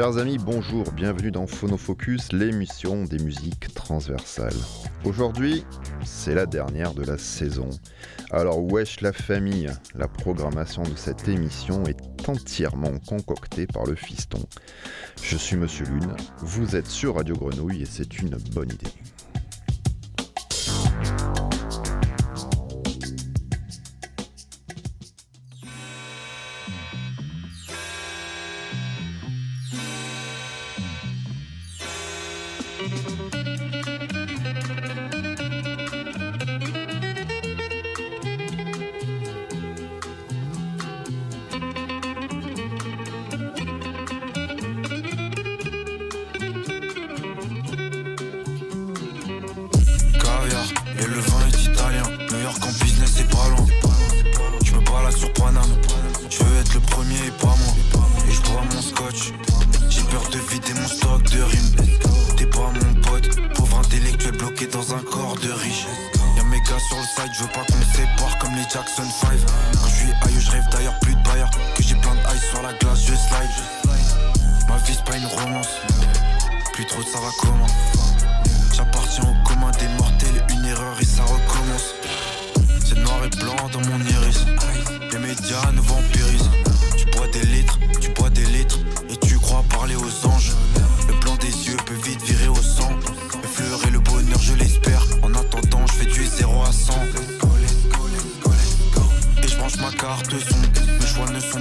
Chers 0.00 0.16
amis, 0.16 0.38
bonjour, 0.38 0.90
bienvenue 0.92 1.30
dans 1.30 1.46
Phonofocus, 1.46 2.32
l'émission 2.32 3.04
des 3.04 3.18
musiques 3.18 3.74
transversales. 3.74 4.56
Aujourd'hui, 5.04 5.66
c'est 6.06 6.34
la 6.34 6.46
dernière 6.46 6.94
de 6.94 7.04
la 7.04 7.18
saison. 7.18 7.68
Alors 8.30 8.64
wesh 8.64 9.02
la 9.02 9.12
famille, 9.12 9.68
la 9.94 10.08
programmation 10.08 10.84
de 10.84 10.96
cette 10.96 11.28
émission 11.28 11.84
est 11.84 11.98
entièrement 12.26 12.98
concoctée 13.06 13.66
par 13.66 13.84
le 13.84 13.94
fiston. 13.94 14.40
Je 15.22 15.36
suis 15.36 15.56
Monsieur 15.56 15.84
Lune, 15.84 16.16
vous 16.38 16.76
êtes 16.76 16.86
sur 16.86 17.16
Radio 17.16 17.36
Grenouille 17.36 17.82
et 17.82 17.86
c'est 17.86 18.20
une 18.20 18.38
bonne 18.54 18.72
idée. 18.72 18.94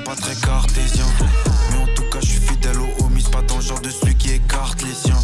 pas 0.09 0.15
très 0.15 0.35
cartésien. 0.35 1.05
Mais 1.71 1.77
en 1.77 1.87
tout 1.93 2.03
cas, 2.11 2.19
je 2.21 2.27
suis 2.27 2.41
fidèle 2.41 2.77
aux 2.79 3.03
homies, 3.03 3.23
pas 3.31 3.43
dans 3.43 3.57
le 3.57 3.61
genre 3.61 3.79
de 3.79 3.89
celui 3.89 4.15
qui 4.15 4.33
écarte 4.33 4.81
les 4.81 4.93
siens. 4.93 5.17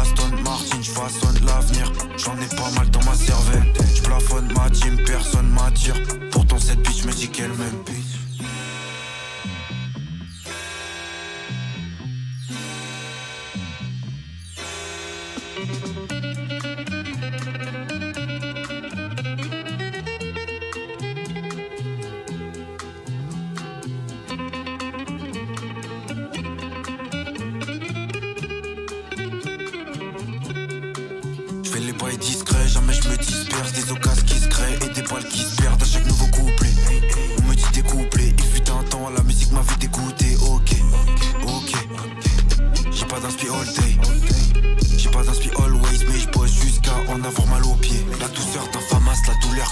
Aston 0.00 0.28
Martin, 0.44 0.80
je 0.80 0.90
façonne 0.90 1.44
l'avenir. 1.44 1.92
J'en 2.16 2.36
ai 2.36 2.56
pas 2.56 2.70
mal 2.76 2.88
dans 2.90 3.02
ma 3.02 3.14
cervelle. 3.14 3.72
Je 3.94 4.02
plafonne 4.02 4.48
ma 4.54 4.70
team, 4.70 4.96
personne 5.04 5.48
m'attire. 5.48 5.96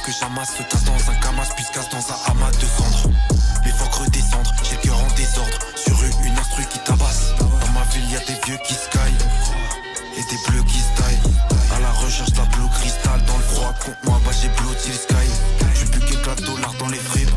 que 0.04 0.12
j'amasse 0.12 0.56
se 0.56 0.62
tasse 0.62 0.84
dans 0.84 1.10
un 1.10 1.14
camas 1.16 1.48
puis 1.56 1.64
casse 1.72 1.88
dans 1.90 1.98
un 1.98 2.30
amas 2.30 2.50
de 2.52 2.66
cendres. 2.66 3.10
Mais 3.64 3.72
faut 3.72 3.88
que 3.88 4.04
redescendre, 4.04 4.52
j'ai 4.62 4.76
le 4.76 4.82
cœur 4.82 4.98
en 4.98 5.14
désordre. 5.14 5.58
Sur 5.76 5.94
eux, 5.94 6.10
une 6.24 6.38
instru 6.38 6.64
qui 6.66 6.78
tabasse. 6.80 7.34
Dans 7.38 7.72
ma 7.72 7.84
ville, 7.92 8.10
y 8.10 8.16
a 8.16 8.20
des 8.20 8.38
vieux 8.46 8.58
qui 8.64 8.74
sky 8.74 9.12
et 10.16 10.22
des 10.22 10.40
bleus 10.48 10.62
qui 10.64 10.78
se. 10.78 11.74
À 11.74 11.80
la 11.80 11.90
recherche 11.92 12.32
d'un 12.32 12.44
bleu 12.46 12.66
cristal 12.78 13.22
dans 13.26 13.36
le 13.36 13.42
froid, 13.42 13.74
contre 13.84 13.98
moi, 14.04 14.20
bah 14.24 14.32
j'ai 14.40 14.48
blotti 14.48 14.88
le 14.88 14.94
sky. 14.94 15.28
J'ai 15.74 15.86
plus 15.86 16.00
quelques 16.00 16.44
dollars 16.44 16.74
dans 16.78 16.88
les 16.88 16.98
fripes. 16.98 17.30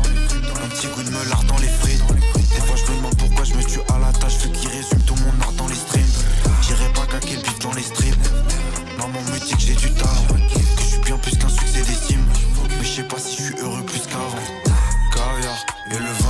Un 0.62 0.68
petit 0.68 0.86
goût 0.88 1.02
de 1.02 1.10
meulard 1.10 1.44
dans 1.44 1.58
les 1.58 1.68
frites. 1.68 2.04
Des 2.34 2.60
fois, 2.60 2.76
je 2.76 2.92
me 2.92 2.96
demande 2.96 3.16
pourquoi 3.16 3.44
je 3.44 3.54
me 3.54 3.64
tue 3.64 3.80
à 3.92 3.98
la 3.98 4.12
tâche, 4.12 4.38
ce 4.38 4.48
qui 4.48 4.68
résume 4.68 5.00
tout 5.06 5.16
mon 5.16 5.44
art 5.44 5.52
dans 5.52 5.68
les 5.68 5.76
streams. 5.76 6.12
J'irai 6.62 6.88
pas 6.92 7.06
caquer 7.06 7.36
le 7.36 7.62
dans 7.62 7.72
les 7.72 7.82
strips. 7.82 8.28
Maman 8.98 9.20
me 9.20 9.38
dit 9.38 9.52
que 9.52 9.60
j'ai 9.60 9.74
du 9.74 9.90
talent 9.92 10.63
suis 10.94 11.02
bien 11.02 11.18
plus 11.18 11.36
qu'un 11.36 11.48
succès 11.48 11.82
d'estime. 11.82 12.24
Mais 12.78 12.84
je 12.84 12.88
sais 12.88 13.02
pas 13.02 13.18
si 13.18 13.36
je 13.36 13.42
suis 13.42 13.60
heureux 13.60 13.82
plus 13.82 14.00
qu'avant. 14.06 14.44
Caviar 15.12 15.66
et 15.90 15.98
le 15.98 16.23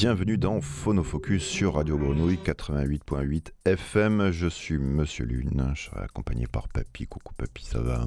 bienvenue 0.00 0.38
dans 0.38 0.62
Phonofocus 0.62 1.44
sur 1.44 1.74
Radio 1.74 1.98
Grenouille 1.98 2.38
88.8 2.42 3.48
FM. 3.66 4.30
Je 4.30 4.46
suis 4.46 4.78
Monsieur 4.78 5.26
Lune, 5.26 5.72
je 5.74 5.90
serai 5.90 6.00
accompagné 6.00 6.46
par 6.46 6.68
Papy. 6.68 7.06
Coucou 7.06 7.34
Papy, 7.34 7.66
ça 7.66 7.80
va? 7.80 8.06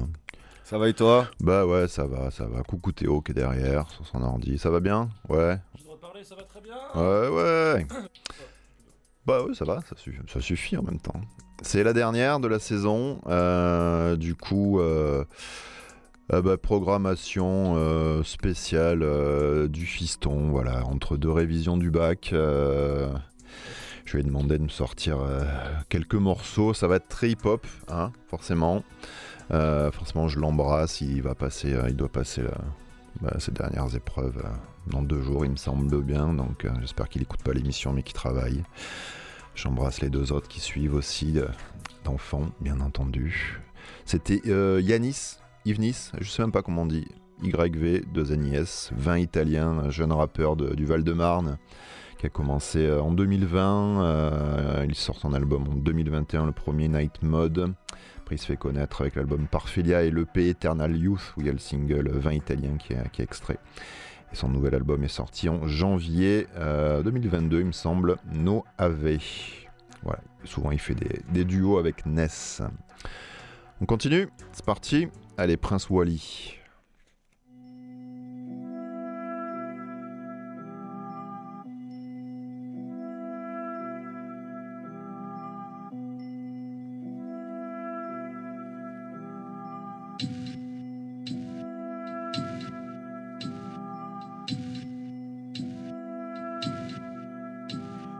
Ça 0.64 0.76
va 0.76 0.88
et 0.88 0.92
toi? 0.92 1.28
Bah 1.38 1.64
ouais, 1.64 1.86
ça 1.86 2.04
va, 2.08 2.32
ça 2.32 2.46
va. 2.46 2.64
Coucou 2.64 2.90
Théo 2.90 3.20
qui 3.20 3.30
est 3.30 3.34
derrière 3.36 3.88
sur 3.90 4.04
son 4.08 4.24
ordi. 4.24 4.58
Ça 4.58 4.70
va 4.70 4.80
bien? 4.80 5.08
Ouais. 5.28 5.56
Je 5.78 5.84
dois 5.84 6.00
parler, 6.00 6.24
ça 6.24 6.34
va 6.34 6.42
très 6.42 6.60
bien 6.60 6.74
Ouais, 6.96 7.28
ouais. 7.28 7.86
Bah 9.24 9.44
ouais, 9.44 9.54
ça 9.54 9.64
va, 9.64 9.80
ça 9.88 9.94
suffit, 9.96 10.18
ça 10.26 10.40
suffit 10.40 10.76
en 10.76 10.82
même 10.82 10.98
temps. 10.98 11.20
C'est 11.62 11.84
la 11.84 11.92
dernière 11.92 12.40
de 12.40 12.48
la 12.48 12.58
saison. 12.58 13.20
Euh, 13.28 14.16
du 14.16 14.34
coup... 14.34 14.80
Euh, 14.80 15.24
ah 16.30 16.40
bah, 16.40 16.56
programmation 16.56 17.74
euh, 17.76 18.22
spéciale 18.22 19.02
euh, 19.02 19.68
du 19.68 19.84
fiston, 19.84 20.48
voilà, 20.48 20.82
entre 20.86 21.18
deux 21.18 21.30
révisions 21.30 21.76
du 21.76 21.90
bac. 21.90 22.30
Euh, 22.32 23.12
je 24.06 24.16
lui 24.16 24.20
ai 24.20 24.24
demandé 24.24 24.56
de 24.56 24.62
me 24.62 24.68
sortir 24.68 25.18
quelques 25.88 26.14
morceaux. 26.14 26.74
Ça 26.74 26.88
va 26.88 26.96
être 26.96 27.08
très 27.08 27.30
hip-hop, 27.30 27.66
hein, 27.88 28.12
forcément. 28.28 28.84
forcément, 29.50 30.28
je 30.28 30.38
l'embrasse. 30.38 31.00
Il 31.00 31.22
va 31.22 31.34
passer, 31.34 31.74
il 31.88 31.96
doit 31.96 32.10
passer 32.10 32.42
bah, 33.22 33.34
ses 33.38 33.52
dernières 33.52 33.94
épreuves 33.96 34.42
dans 34.88 35.00
deux 35.00 35.22
jours, 35.22 35.46
il 35.46 35.52
me 35.52 35.56
semble 35.56 36.02
bien. 36.02 36.34
Donc, 36.34 36.66
j'espère 36.80 37.08
qu'il 37.08 37.22
n'écoute 37.22 37.42
pas 37.42 37.54
l'émission, 37.54 37.94
mais 37.94 38.02
qu'il 38.02 38.12
travaille. 38.12 38.62
J'embrasse 39.54 40.02
les 40.02 40.10
deux 40.10 40.32
autres 40.32 40.48
qui 40.48 40.60
suivent 40.60 40.94
aussi 40.94 41.38
d'enfants, 42.04 42.50
bien 42.60 42.80
entendu. 42.80 43.58
C'était 44.04 44.42
Yanis 44.82 45.38
Yvenis, 45.66 46.12
je 46.20 46.30
sais 46.30 46.42
même 46.42 46.52
pas 46.52 46.60
comment 46.60 46.82
on 46.82 46.86
dit, 46.86 47.06
YV, 47.42 48.04
2 48.12 48.36
NIS, 48.36 48.90
20 48.94 49.18
italien, 49.18 49.88
jeune 49.88 50.12
rappeur 50.12 50.56
du 50.56 50.84
Val-de-Marne, 50.84 51.56
qui 52.18 52.26
a 52.26 52.28
commencé 52.28 52.80
euh, 52.80 53.00
en 53.00 53.10
2020. 53.10 54.02
Euh, 54.02 54.84
il 54.86 54.94
sort 54.94 55.16
son 55.16 55.32
album 55.32 55.66
en 55.68 55.74
2021, 55.74 56.46
le 56.46 56.52
premier 56.52 56.88
Night 56.88 57.22
Mode. 57.22 57.72
Après, 58.18 58.36
il 58.36 58.38
se 58.38 58.46
fait 58.46 58.58
connaître 58.58 59.00
avec 59.00 59.16
l'album 59.16 59.46
Parphilia 59.46 60.02
et 60.02 60.10
l'EP 60.10 60.48
Eternal 60.50 60.94
Youth, 60.94 61.32
où 61.36 61.40
il 61.40 61.46
y 61.46 61.50
a 61.50 61.52
le 61.52 61.58
single 61.58 62.10
20 62.10 62.32
italien 62.32 62.76
qui 62.76 62.92
est, 62.92 63.20
extrait. 63.20 63.58
Et 64.32 64.36
son 64.36 64.48
nouvel 64.48 64.74
album 64.74 65.02
est 65.02 65.08
sorti 65.08 65.48
en 65.48 65.66
janvier 65.66 66.46
2022, 66.58 67.56
euh, 67.56 67.60
il 67.60 67.66
me 67.66 67.72
semble, 67.72 68.16
No 68.34 68.64
Ave. 68.76 69.18
voilà, 70.02 70.20
souvent 70.44 70.72
il 70.72 70.78
fait 70.78 70.96
des 71.32 71.44
duos 71.44 71.78
avec 71.78 72.04
Ness. 72.04 72.60
On 73.80 73.86
continue, 73.86 74.28
c'est 74.52 74.64
parti. 74.64 75.08
Allez, 75.36 75.56
Prince 75.56 75.90
Wally. 75.90 76.54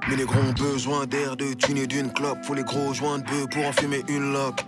Mais 0.08 0.16
les 0.16 0.25
gros 0.25 0.38
ont 0.38 0.52
besoin 0.52 1.06
d'air, 1.06 1.37
de 1.37 1.55
thunes 1.55 1.87
d'une 1.87 2.12
clope. 2.12 2.38
Faut 2.43 2.55
les 2.55 2.64
gros 2.64 2.93
joints 2.93 3.19
de 3.19 3.25
bœuf 3.25 3.46
pour 3.50 3.64
en 3.66 3.72
fumer 3.72 4.02
une 4.08 4.32
loque. 4.32 4.64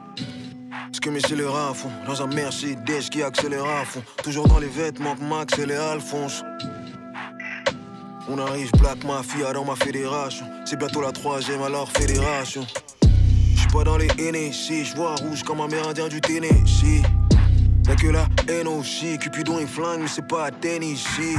Ce 0.96 1.00
que 1.02 1.10
mes 1.10 1.20
scélérats 1.20 1.68
à 1.68 1.74
fond, 1.74 1.90
dans 2.06 2.22
un 2.22 2.26
Mercedes 2.26 3.10
qui 3.10 3.22
accélère 3.22 3.66
à 3.66 3.84
fond. 3.84 4.02
Toujours 4.22 4.48
dans 4.48 4.58
les 4.58 4.66
vêtements 4.66 5.14
que 5.14 5.22
Max 5.24 5.58
et 5.58 5.66
les 5.66 5.74
Alphonse. 5.74 6.42
On 8.30 8.38
arrive 8.38 8.70
Black 8.80 9.04
Mafia 9.04 9.52
dans 9.52 9.66
ma 9.66 9.76
fédération. 9.76 10.46
C'est 10.64 10.78
bientôt 10.78 11.02
la 11.02 11.12
troisième 11.12 11.60
alors 11.60 11.90
fédération. 11.90 12.66
J'suis 13.54 13.68
pas 13.68 13.84
dans 13.84 13.98
les 13.98 14.08
NSC, 14.16 14.84
j'vois 14.84 15.16
rouge 15.16 15.42
comme 15.42 15.60
un 15.60 15.68
mérindien 15.68 16.08
du 16.08 16.18
Tennessee. 16.22 17.02
Y'a 17.86 17.94
que 17.96 18.06
la 18.06 18.26
NOC, 18.64 19.18
Cupidon 19.20 19.58
et 19.58 19.66
flingue, 19.66 20.00
mais 20.00 20.08
c'est 20.08 20.26
pas 20.26 20.46
à 20.46 20.50
Tennessee. 20.50 21.36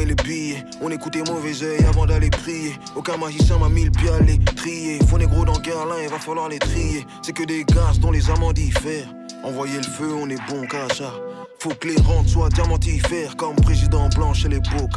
Et 0.00 0.04
les 0.04 0.14
billets, 0.14 0.64
on 0.80 0.90
écoutait 0.92 1.24
mauvais 1.26 1.60
oeil 1.64 1.84
avant 1.84 2.06
d'aller 2.06 2.30
prier. 2.30 2.78
Aucun 2.94 3.16
magicien 3.16 3.58
m'a 3.58 3.68
mis 3.68 3.84
le 3.84 3.90
pied 3.90 4.08
à 4.08 4.20
les 4.20 4.38
trier. 4.38 5.00
Faut 5.08 5.18
négro 5.18 5.44
dans 5.44 5.58
Guerlain, 5.58 5.96
il 6.04 6.08
va 6.08 6.20
falloir 6.20 6.48
les 6.48 6.60
trier. 6.60 7.04
C'est 7.20 7.32
que 7.32 7.42
des 7.42 7.64
gaz 7.64 7.98
dont 7.98 8.12
les 8.12 8.30
amants 8.30 8.52
diffèrent. 8.52 9.12
Envoyer 9.42 9.78
le 9.78 9.82
feu, 9.82 10.12
on 10.14 10.30
est 10.30 10.38
bon 10.48 10.68
ça. 10.94 11.12
Faut 11.58 11.70
que 11.70 11.88
les 11.88 12.00
rentes 12.00 12.28
soient 12.28 12.48
diamantifères 12.48 13.34
comme 13.36 13.56
président 13.56 14.08
blanc 14.10 14.32
chez 14.34 14.48
les 14.48 14.60
beaux. 14.60 14.88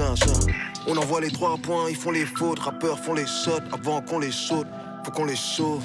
On 0.88 0.96
envoie 0.96 1.22
les 1.22 1.32
trois 1.32 1.58
points, 1.58 1.90
ils 1.90 1.96
font 1.96 2.12
les 2.12 2.26
fautes. 2.26 2.60
Rappeurs 2.60 3.00
font 3.00 3.16
les 3.16 3.26
sautes 3.26 3.64
avant 3.74 4.02
qu'on 4.02 4.20
les 4.20 4.32
saute. 4.32 4.68
Faut 5.04 5.12
qu'on 5.12 5.26
les 5.26 5.36
sauve 5.36 5.84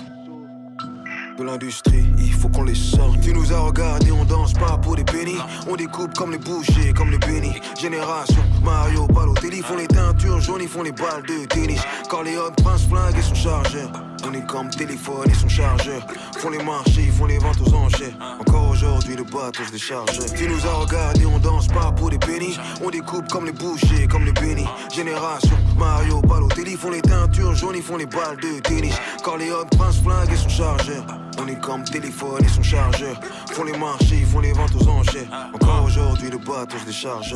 de 1.38 1.42
l'industrie, 1.42 2.05
faut 2.36 2.48
qu'on 2.48 2.64
les 2.64 2.74
sorte. 2.74 3.20
Tu 3.20 3.32
nous 3.32 3.52
as 3.52 3.58
regardé, 3.58 4.12
on 4.12 4.24
danse 4.24 4.52
pas 4.52 4.78
pour 4.78 4.96
des 4.96 5.04
pennies. 5.04 5.38
On 5.68 5.76
découpe 5.76 6.14
comme 6.14 6.32
les 6.32 6.38
bouchers, 6.38 6.92
comme 6.94 7.10
les 7.10 7.18
bénis. 7.18 7.60
Génération, 7.80 8.42
Mario, 8.62 9.06
Balotelli 9.06 9.62
font 9.62 9.76
les 9.76 9.86
teintures 9.86 10.40
jaunes, 10.40 10.62
ils 10.62 10.68
font 10.68 10.82
les 10.82 10.92
balles 10.92 11.22
de 11.22 11.46
tennis. 11.46 11.80
Corleone, 12.08 12.54
Prince 12.62 12.86
Flingue 12.88 13.18
et 13.18 13.22
son 13.22 13.34
chargeur. 13.34 13.90
On 14.36 14.38
est 14.38 14.46
comme 14.46 14.68
téléphone 14.68 15.30
et 15.30 15.34
son 15.34 15.48
chargeur. 15.48 16.06
Font 16.38 16.50
les 16.50 16.62
marchés, 16.62 17.04
ils 17.06 17.12
font 17.12 17.24
les 17.26 17.38
ventes 17.38 17.60
aux 17.60 17.74
enchères. 17.74 18.12
Encore 18.38 18.68
aujourd'hui, 18.68 19.16
le 19.16 19.24
bateau 19.24 19.64
se 19.64 19.72
décharge. 19.72 20.18
Tu 20.36 20.46
nous 20.46 20.66
as 20.66 20.74
regardé, 20.74 21.24
on 21.24 21.38
danse 21.38 21.68
pas 21.68 21.90
pour 21.92 22.10
des 22.10 22.18
pennies. 22.18 22.58
On 22.84 22.90
découpe 22.90 23.28
comme 23.28 23.46
les 23.46 23.52
bouchers, 23.52 24.06
comme 24.08 24.24
les 24.24 24.32
bénis. 24.32 24.66
Génération, 24.94 25.56
Mario, 25.78 26.20
Balotelli 26.20 26.74
font 26.74 26.90
les 26.90 27.00
teintures 27.00 27.54
jaunes, 27.54 27.76
ils 27.76 27.82
font 27.82 27.96
les 27.96 28.06
balles 28.06 28.36
de 28.36 28.60
tennis. 28.60 28.96
Corleone, 29.22 29.68
Prince 29.70 30.02
Flingue 30.02 30.30
et 30.30 30.36
son 30.36 30.48
chargeur. 30.50 31.06
On 31.38 31.46
est 31.46 31.60
comme 31.60 31.84
téléphone 31.84 32.44
et 32.44 32.48
son 32.48 32.62
chargeur. 32.62 33.18
Font 33.52 33.64
les 33.64 33.76
marchés, 33.78 34.18
ils 34.18 34.26
font 34.26 34.40
les 34.40 34.52
ventes 34.52 34.74
aux 34.74 34.88
enchères. 34.88 35.28
Encore 35.54 35.84
aujourd'hui, 35.84 36.30
le 36.30 36.38
bateau 36.38 36.76
se 36.78 36.84
décharge. 36.84 37.34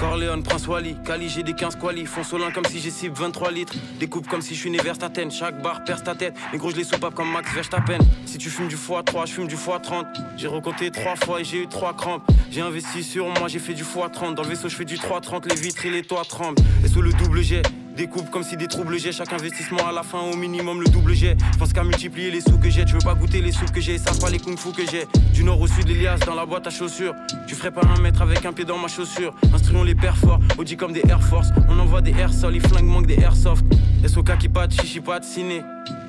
Corleone, 0.00 0.42
Prince 0.42 0.66
Wally, 0.66 0.96
Cali, 1.04 1.28
j'ai 1.28 1.42
des 1.42 1.52
15 1.52 1.76
quali. 1.76 2.06
Font 2.06 2.24
solin 2.24 2.50
comme 2.50 2.64
si 2.64 2.80
j'ai 2.80 2.90
cible 2.90 3.14
23 3.14 3.50
litres. 3.50 3.74
Découpe 3.98 4.26
comme 4.28 4.40
si 4.40 4.54
je 4.54 4.60
suis 4.60 4.70
né 4.70 4.78
vers 4.78 4.96
ta 4.96 5.10
tête. 5.10 5.30
Chaque 5.30 5.60
barre 5.60 5.84
perce 5.84 6.02
ta 6.02 6.14
tête. 6.14 6.34
Les 6.52 6.58
gros, 6.58 6.70
je 6.70 6.76
les 6.76 6.84
soupape 6.84 7.14
comme 7.14 7.30
Max 7.30 7.52
Verstappen. 7.52 7.98
Si 8.24 8.38
tu 8.38 8.48
fumes 8.48 8.68
du 8.68 8.76
x3, 8.76 9.26
je 9.26 9.32
fume 9.32 9.46
du 9.46 9.56
x30. 9.56 10.06
J'ai 10.38 10.46
recompté 10.46 10.90
3 10.90 11.16
fois 11.16 11.42
et 11.42 11.44
j'ai 11.44 11.64
eu 11.64 11.66
3 11.66 11.94
crampes. 11.94 12.22
J'ai 12.50 12.62
investi 12.62 13.04
sur 13.04 13.26
moi, 13.26 13.48
j'ai 13.48 13.58
fait 13.58 13.74
du 13.74 13.84
x30. 13.84 14.34
Dans 14.34 14.42
le 14.42 14.48
vaisseau, 14.48 14.70
je 14.70 14.76
fais 14.76 14.86
du 14.86 14.98
330. 14.98 15.44
Les 15.52 15.60
vitres 15.60 15.84
et 15.84 15.90
les 15.90 16.02
toits 16.02 16.24
tremblent. 16.26 16.62
Et 16.82 16.88
sous 16.88 17.02
le 17.02 17.12
double 17.12 17.42
jet, 17.42 17.62
Découpe 18.00 18.30
comme 18.30 18.42
si 18.42 18.56
des 18.56 18.66
troubles 18.66 18.98
j'ai 18.98 19.12
chaque 19.12 19.30
investissement 19.30 19.86
à 19.86 19.92
la 19.92 20.02
fin 20.02 20.20
au 20.20 20.34
minimum 20.34 20.80
le 20.80 20.88
double. 20.88 21.12
Je 21.14 21.34
pense 21.58 21.74
qu'à 21.74 21.84
multiplier 21.84 22.30
les 22.30 22.40
sous 22.40 22.56
que 22.56 22.70
j'ai, 22.70 22.86
tu 22.86 22.94
veux 22.94 23.04
pas 23.04 23.12
goûter 23.12 23.42
les 23.42 23.52
sous 23.52 23.66
que 23.66 23.78
j'ai, 23.78 23.98
ça 23.98 24.12
pas 24.18 24.30
les 24.30 24.38
kung 24.38 24.56
fu 24.56 24.72
que 24.72 24.90
j'ai. 24.90 25.06
Du 25.34 25.44
nord 25.44 25.60
au 25.60 25.66
sud 25.66 25.86
l'Elias 25.86 26.16
dans 26.24 26.34
la 26.34 26.46
boîte 26.46 26.66
à 26.66 26.70
chaussures. 26.70 27.14
Tu 27.46 27.54
ferais 27.54 27.70
pas 27.70 27.82
un 27.94 28.00
mètre 28.00 28.22
avec 28.22 28.46
un 28.46 28.54
pied 28.54 28.64
dans 28.64 28.78
ma 28.78 28.88
chaussure. 28.88 29.34
Instruons 29.52 29.82
les 29.82 29.94
pères 29.94 30.16
forts, 30.16 30.40
Audi 30.56 30.78
comme 30.78 30.94
des 30.94 31.02
Air 31.10 31.22
Force. 31.22 31.48
On 31.68 31.78
envoie 31.78 32.00
des 32.00 32.12
air 32.12 32.32
sol, 32.32 32.54
les 32.54 32.60
flingues 32.60 32.86
manquent 32.86 33.06
des 33.06 33.20
airsoft. 33.20 33.66
SOK 34.06 34.38
qui 34.38 34.48
pat, 34.48 34.72
chichi 34.72 35.00
pat, 35.00 35.22
ciné. 35.22 35.60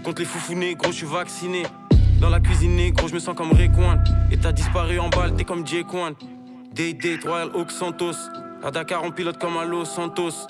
Contre 0.06 0.22
les 0.22 0.28
foufounes, 0.28 0.74
gros, 0.76 0.94
je 0.94 0.98
suis 0.98 1.06
vacciné. 1.06 1.64
Dans 2.22 2.30
la 2.30 2.40
cuisine, 2.40 2.90
gros, 2.92 3.10
je 3.10 3.16
me 3.16 3.20
sens 3.20 3.36
comme 3.36 3.52
Rayquan. 3.52 4.00
Et 4.32 4.38
t'as 4.38 4.54
disparu 4.54 4.98
en 4.98 5.10
balle, 5.10 5.36
t'es 5.36 5.44
comme 5.44 5.68
Jay 5.68 5.84
Quan. 5.84 6.14
Day 6.74 6.94
Date, 6.94 7.26
Royal 7.26 7.50
Oak 7.54 7.70
Santos. 7.70 8.16
À 8.64 8.72
Dakar, 8.72 9.04
on 9.04 9.12
pilote 9.12 9.38
comme 9.38 9.58
à 9.58 9.66
Los 9.66 9.84
Santos. 9.84 10.48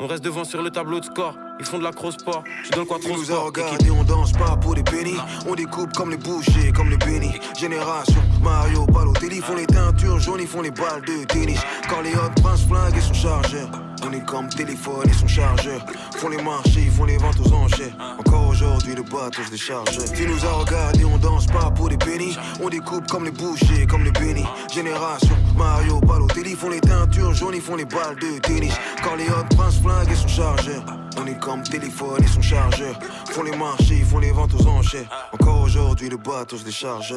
On 0.00 0.06
reste 0.06 0.24
devant 0.24 0.44
sur 0.44 0.62
le 0.62 0.70
tableau 0.70 1.00
de 1.00 1.04
score. 1.04 1.38
Ils 1.60 1.64
font 1.64 1.78
de 1.78 1.84
la 1.84 1.92
cross-sport. 1.92 2.42
Je 2.64 2.70
donne 2.70 2.86
quoi 2.86 2.98
trop 2.98 3.16
nous 3.16 3.30
a 3.30 3.36
regardé, 3.36 3.90
on 3.90 4.02
danse 4.02 4.32
pas 4.32 4.56
pour 4.56 4.74
des 4.74 4.82
pennies. 4.82 5.18
On 5.46 5.54
découpe 5.54 5.92
comme 5.92 6.10
les 6.10 6.16
bouchers, 6.16 6.72
comme 6.74 6.90
les 6.90 6.96
bénis. 6.96 7.38
Génération, 7.58 8.20
Mario, 8.42 8.86
Balotelli 8.86 9.40
font 9.40 9.54
les 9.54 9.66
teintures 9.66 10.18
jaunes, 10.18 10.40
ils 10.40 10.48
font 10.48 10.62
les 10.62 10.72
balles 10.72 11.02
de 11.02 11.24
tennis. 11.24 11.60
Corleone, 11.88 12.34
Prince 12.42 12.66
Flingue 12.66 12.96
et 12.96 13.00
son 13.00 13.14
chargeur. 13.14 13.70
On 14.06 14.12
est 14.12 14.24
comme 14.26 14.48
téléphone 14.48 15.08
et 15.08 15.12
son 15.12 15.28
chargeur. 15.28 15.80
Font 16.16 16.28
les 16.28 16.42
marchés, 16.42 16.82
ils 16.86 16.90
font 16.90 17.04
les 17.04 17.16
ventes 17.16 17.38
aux 17.40 17.52
enchères. 17.52 17.94
Encore 18.18 18.48
aujourd'hui, 18.48 18.94
le 18.96 19.02
bateau 19.02 19.42
se 19.44 19.50
décharge. 19.50 19.96
Tu 20.12 20.26
nous 20.26 20.44
as 20.44 20.52
regardé, 20.52 21.04
on 21.04 21.18
danse 21.18 21.46
pas 21.46 21.70
pour 21.70 21.88
des 21.88 21.96
pennies. 21.96 22.36
On 22.60 22.68
découpe 22.68 23.06
comme 23.06 23.24
les 23.24 23.30
bouchers, 23.30 23.86
comme 23.88 24.02
les 24.02 24.12
bénis. 24.12 24.46
Génération, 24.72 25.36
Mario, 25.56 26.00
Balotelli 26.00 26.54
font 26.54 26.70
les 26.70 26.80
teintures 26.80 27.32
jaunes, 27.32 27.54
ils 27.54 27.62
font 27.62 27.76
les 27.76 27.84
balles 27.84 28.16
de 28.16 28.38
tennis. 28.40 28.74
Corleone, 29.02 29.48
Prince 29.56 29.80
Flingue 29.80 30.10
et 30.10 30.16
son 30.16 30.28
chargeur. 30.28 30.84
On 31.16 31.26
est 31.26 31.38
comme 31.38 31.62
téléphone 31.62 32.22
et 32.22 32.26
son 32.26 32.42
chargeur. 32.42 32.94
Font 33.30 33.42
les 33.42 33.56
marchés, 33.56 33.98
ils 33.98 34.04
font 34.04 34.18
les 34.18 34.30
ventes 34.30 34.54
aux 34.54 34.66
enchères. 34.66 35.08
Encore 35.32 35.62
aujourd'hui, 35.62 36.08
le 36.08 36.16
bateau 36.16 36.56
se 36.56 36.64
décharge. 36.64 37.14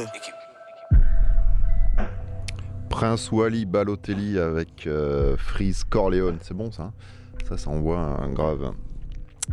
Prince 2.89 3.31
Wally 3.31 3.65
Balotelli 3.65 4.39
avec 4.39 4.87
euh, 4.87 5.35
Freeze 5.37 5.83
Corleone. 5.83 6.37
C'est 6.41 6.55
bon 6.55 6.71
ça 6.71 6.83
hein? 6.83 6.93
Ça, 7.47 7.57
ça 7.57 7.69
envoie 7.69 7.99
un 7.99 8.29
grave. 8.29 8.73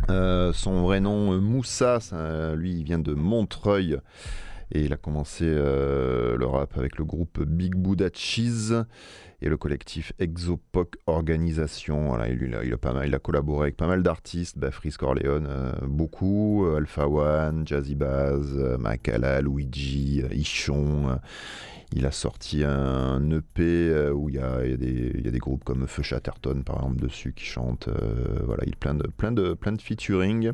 Euh, 0.09 0.51
son 0.53 0.81
vrai 0.83 0.99
nom, 0.99 1.33
euh, 1.33 1.39
Moussa, 1.39 1.99
lui, 2.55 2.73
il 2.73 2.83
vient 2.83 2.99
de 2.99 3.13
Montreuil. 3.13 3.99
Et 4.71 4.81
il 4.81 4.93
a 4.93 4.97
commencé 4.97 5.45
euh, 5.45 6.35
le 6.37 6.45
rap 6.47 6.77
avec 6.77 6.97
le 6.97 7.05
groupe 7.05 7.41
Big 7.43 7.75
Buddha 7.75 8.09
Cheese 8.11 8.73
le 9.49 9.57
collectif 9.57 10.13
Exopoc 10.19 10.95
Organisation. 11.07 12.17
Il, 12.25 13.13
a, 13.15 13.19
collaboré 13.19 13.63
avec 13.65 13.77
pas 13.77 13.87
mal 13.87 14.03
d'artistes, 14.03 14.69
Freeze 14.71 14.97
Corleone, 14.97 15.47
euh, 15.49 15.71
beaucoup, 15.83 16.65
euh, 16.65 16.77
Alpha 16.77 17.07
One, 17.07 17.67
Jazzy 17.67 17.95
Baz, 17.95 18.53
euh, 18.55 18.77
Makala, 18.77 19.41
Luigi, 19.41 20.23
Ichon. 20.31 21.19
il 21.93 22.05
a 22.05 22.11
sorti 22.11 22.63
un 22.63 23.29
EP 23.31 24.09
où 24.11 24.29
il 24.29 24.35
y, 24.35 24.39
a, 24.39 24.61
des, 24.77 25.39
groupes 25.39 25.63
comme 25.63 25.87
Feu 25.87 26.03
Chatterton 26.03 26.63
par 26.63 26.77
exemple 26.77 27.01
dessus 27.01 27.33
qui 27.33 27.45
chantent. 27.45 27.89
voilà, 28.43 28.63
il 28.65 28.73
a 28.73 28.77
plein 28.77 28.95
de, 28.95 29.07
plein 29.07 29.31
de, 29.31 29.53
plein 29.53 29.71
de 29.71 29.81
featuring. 29.81 30.51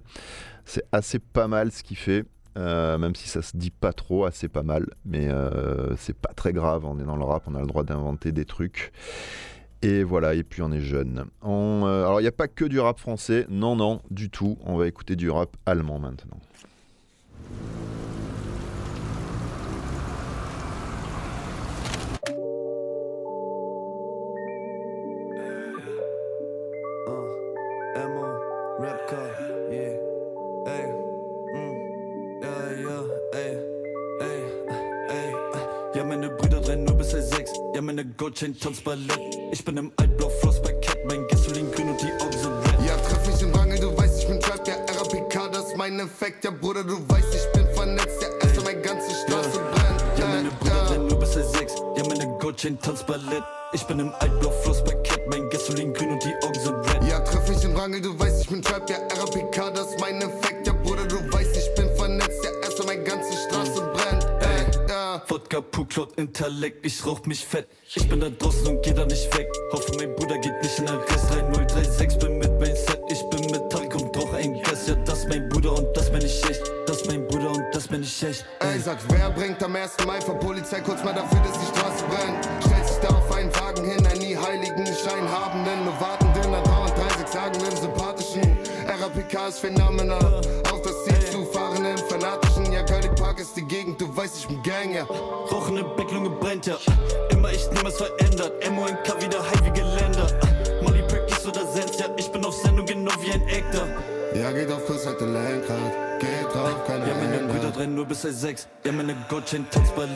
C'est 0.66 0.84
assez 0.92 1.20
pas 1.20 1.48
mal 1.48 1.72
ce 1.72 1.84
qu'il 1.84 1.98
fait. 1.98 2.26
Euh, 2.58 2.98
même 2.98 3.16
si 3.16 3.30
ça 3.30 3.42
se 3.42 3.56
dit 3.56 3.72
pas 3.72 3.94
trop, 3.94 4.26
assez 4.26 4.50
pas 4.50 4.64
mal, 4.64 4.88
mais 5.06 5.30
euh, 5.30 5.96
c'est 5.96 6.18
pas 6.18 6.34
très 6.34 6.52
grave. 6.52 6.86
On 6.86 7.00
est 7.00 7.06
dans 7.06 7.16
le 7.16 7.24
rap, 7.24 7.44
on 7.48 7.56
a 7.56 7.62
le 7.62 7.68
droit 7.68 7.84
d'inventer 7.84 8.32
des 8.32 8.46
trucs. 8.46 8.92
Et 9.82 10.04
voilà, 10.04 10.34
et 10.36 10.44
puis 10.44 10.62
on 10.62 10.72
est 10.72 10.82
jeune. 10.82 11.26
On, 11.42 11.84
euh, 11.86 12.06
alors 12.06 12.20
il 12.20 12.24
n'y 12.24 12.30
a 12.30 12.34
pas 12.34 12.48
que 12.48 12.66
du 12.66 12.80
rap 12.80 13.00
français, 13.00 13.46
non, 13.50 13.76
non, 13.76 14.02
du 14.12 14.30
tout. 14.30 14.58
On 14.66 14.78
va 14.78 14.88
écouter 14.88 15.16
du 15.16 15.30
rap 15.30 15.56
allemand 15.66 16.00
maintenant. 16.00 16.38
Goldchain 38.18 38.58
tanzt 38.58 38.84
Ballett. 38.84 39.20
Ich 39.52 39.64
bin 39.64 39.78
im 39.78 39.92
Altblau 39.98 40.30
Floss 40.42 40.62
bei 40.62 40.74
Cat, 40.74 40.98
mein 41.08 41.28
Gasolin 41.28 41.72
grün 41.72 41.90
und 41.90 42.02
die 42.02 42.12
Augen 42.24 42.38
sind 42.38 42.52
red. 42.52 42.88
Ja, 42.88 42.96
treff 42.98 43.28
mich 43.28 43.42
im 43.42 43.54
Rangel, 43.54 43.80
du 43.80 43.98
weißt, 43.98 44.22
ich 44.22 44.28
bin 44.28 44.40
Trap, 44.40 44.68
ja, 44.68 44.76
RAPK, 44.76 45.52
das 45.52 45.68
ist 45.68 45.78
mein 45.78 46.00
Effekt. 46.00 46.44
Ja, 46.44 46.52
Bruder, 46.52 46.84
du 46.84 46.98
weißt, 47.10 47.34
ich 47.34 47.52
bin 47.54 47.68
vernetzt, 47.74 48.22
ja, 48.22 48.28
erst 48.42 48.64
mein 48.64 48.82
ganze 48.82 49.12
Straße 49.12 49.58
ja. 49.58 49.72
brennt. 49.72 50.20
Ja, 50.20 50.26
meine 50.28 50.50
Brüder 50.50 50.76
ja. 50.76 50.88
rennen 50.88 51.08
nur 51.08 51.20
bis 51.20 51.34
seit 51.34 51.48
sechs. 51.48 51.76
Ja, 51.98 52.04
meine 52.08 52.28
Goldchain 52.40 52.80
tanzt 52.80 53.06
Ballett. 53.08 53.44
Ich 53.74 53.84
bin 53.84 54.00
im 54.00 54.12
Altblau-Floss 54.20 54.84
bei 54.84 54.94
Cat, 55.04 55.22
mein 55.30 55.50
Gasolin 55.50 55.94
grün 55.94 56.12
und 56.12 56.24
die 56.24 56.34
Augen 56.46 56.60
sind 56.60 56.76
red. 56.76 57.10
Ja, 57.10 57.20
treff 57.20 57.48
mich 57.48 57.64
im 57.64 57.76
Wrangel, 57.76 58.02
du 58.02 58.18
weißt, 58.20 58.42
ich 58.42 58.50
bin 58.50 58.62
Trap, 58.62 58.90
ja, 58.90 58.98
RAPK, 58.98 59.74
das 59.74 59.92
ist 59.92 60.00
mein 60.00 60.22
Effekt. 60.22 60.61
Pucklot, 65.62 66.18
Intellekt, 66.18 66.86
ich 66.86 67.06
rauch 67.06 67.26
mich 67.26 67.46
fett. 67.46 67.68
Ich 67.94 68.08
bin 68.08 68.20
da 68.20 68.30
draußen 68.30 68.68
und 68.68 68.84
geh 68.84 68.94
da 68.94 69.06
nicht 69.06 69.38
weg. 69.38 69.48
Hoffe, 69.72 69.92
mein 69.98 70.16
Bruder 70.16 70.38
geht 70.38 70.62
nicht 70.62 70.80
in 70.80 70.86
den 70.86 70.96
Rest. 70.96 71.30
3036, 71.30 72.20
bin 72.20 72.38
mit 72.38 72.52
mein 72.60 72.76
Set. 72.76 73.00
Ich 73.10 73.22
bin 73.30 73.42
mit 73.52 73.70
Talk 73.70 73.94
und 73.96 74.16
rauch 74.18 74.34
ein 74.34 74.62
Gas. 74.64 74.88
Ja, 74.88 74.96
das 74.96 75.28
mein 75.28 75.50
Bruder 75.50 75.78
und 75.78 75.96
das 75.96 76.12
bin 76.12 76.22
ich 76.26 76.44
echt. 76.50 76.62
Das 76.88 77.06
mein 77.06 77.28
Bruder 77.28 77.52
und 77.52 77.64
das 77.74 77.88
bin 77.88 78.02
ich 78.02 78.24
echt. 78.24 78.46
Ey, 78.60 78.80
sag, 78.80 78.98
wer 79.10 79.30
bringt 79.32 79.62
am 79.64 79.76
1. 79.76 79.92
Mai 80.06 80.22
vor 80.22 80.40
Polizei 80.40 80.80
kurz 80.82 81.04
mal 81.04 81.14
dafür, 81.14 81.40
dass 81.42 81.60
die 81.60 81.78
Straße 81.78 82.04
brennt? 82.06 82.46
Stellt 82.66 82.88
sich 82.88 82.98
da 82.98 83.10
auf 83.10 83.32
einen 83.32 83.54
Wagen 83.56 83.86
hin, 83.86 84.06
ein 84.06 84.18
nie 84.18 84.36
heiligen 84.36 84.86
Schein 84.86 85.30
habenden, 85.30 85.86
nur 85.86 86.00
wartenden, 86.00 86.54
an 86.54 86.64
dauernd 86.64 86.98
30 86.98 87.28
sagenden, 87.28 87.76
sympathischen. 87.78 88.58
RAPK 88.88 89.48
ist 89.50 89.60
phänomenal, 89.60 90.42
auf 90.72 90.82
das 90.82 91.04
Ziel 91.06 91.31
zu 91.52 91.58
fahrenden, 91.58 91.98
fanatischen. 91.98 92.72
Ja, 92.72 92.84
Curly 92.84 93.10
Park 93.16 93.40
ist 93.40 93.56
die 93.56 93.64
Gegend, 93.64 94.00
du 94.00 94.16
weißt, 94.16 94.38
ich 94.38 94.48
bin 94.48 94.62
Gang, 94.64 94.94
ja. 94.94 95.04
Rauchende 95.04 95.84
Backlunge 95.84 96.30
brennt 96.30 96.66
ja. 96.66 96.78
Immer 97.30 97.52
ich 97.52 97.70
niemals 97.72 97.98
verändert. 97.98 98.54
MONK 98.72 99.22
wieder 99.22 99.42
high 99.44 99.66
wie 99.66 99.72
Geländer. 99.72 100.28
Molly 100.82 101.02
Practice 101.04 101.46
oder 101.48 101.66
Sense, 101.68 102.00
ja, 102.00 102.06
ich 102.18 102.32
bin 102.32 102.46
auf 102.46 102.56
Sendung 102.56 102.86
genau 102.86 103.12
wie 103.22 103.32
ein 103.32 103.42
Actor. 103.44 103.88
Ja, 104.34 104.52
geht 104.52 104.72
auf 104.72 104.86
Kurs, 104.86 105.06
halt 105.06 105.20
den 105.20 105.34
Lenkrad, 105.34 106.20
geht 106.20 106.54
drauf, 106.54 106.86
keine 106.88 107.08
Ja, 107.08 107.16
meine 107.16 107.52
Brüder 107.52 107.72
drehen 107.72 107.96
nur 107.96 108.06
bis 108.06 108.24
er 108.24 108.32
sechs. 108.32 108.68
Ja, 108.86 108.92
meine 108.92 109.16
Gottchain 109.30 109.66
tanzt 109.72 109.94
Ballett. 109.96 110.12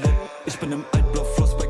Ich 0.45 0.57
bin 0.57 0.71
im 0.71 0.85
Altblau-Floss 0.93 1.57
bei 1.57 1.65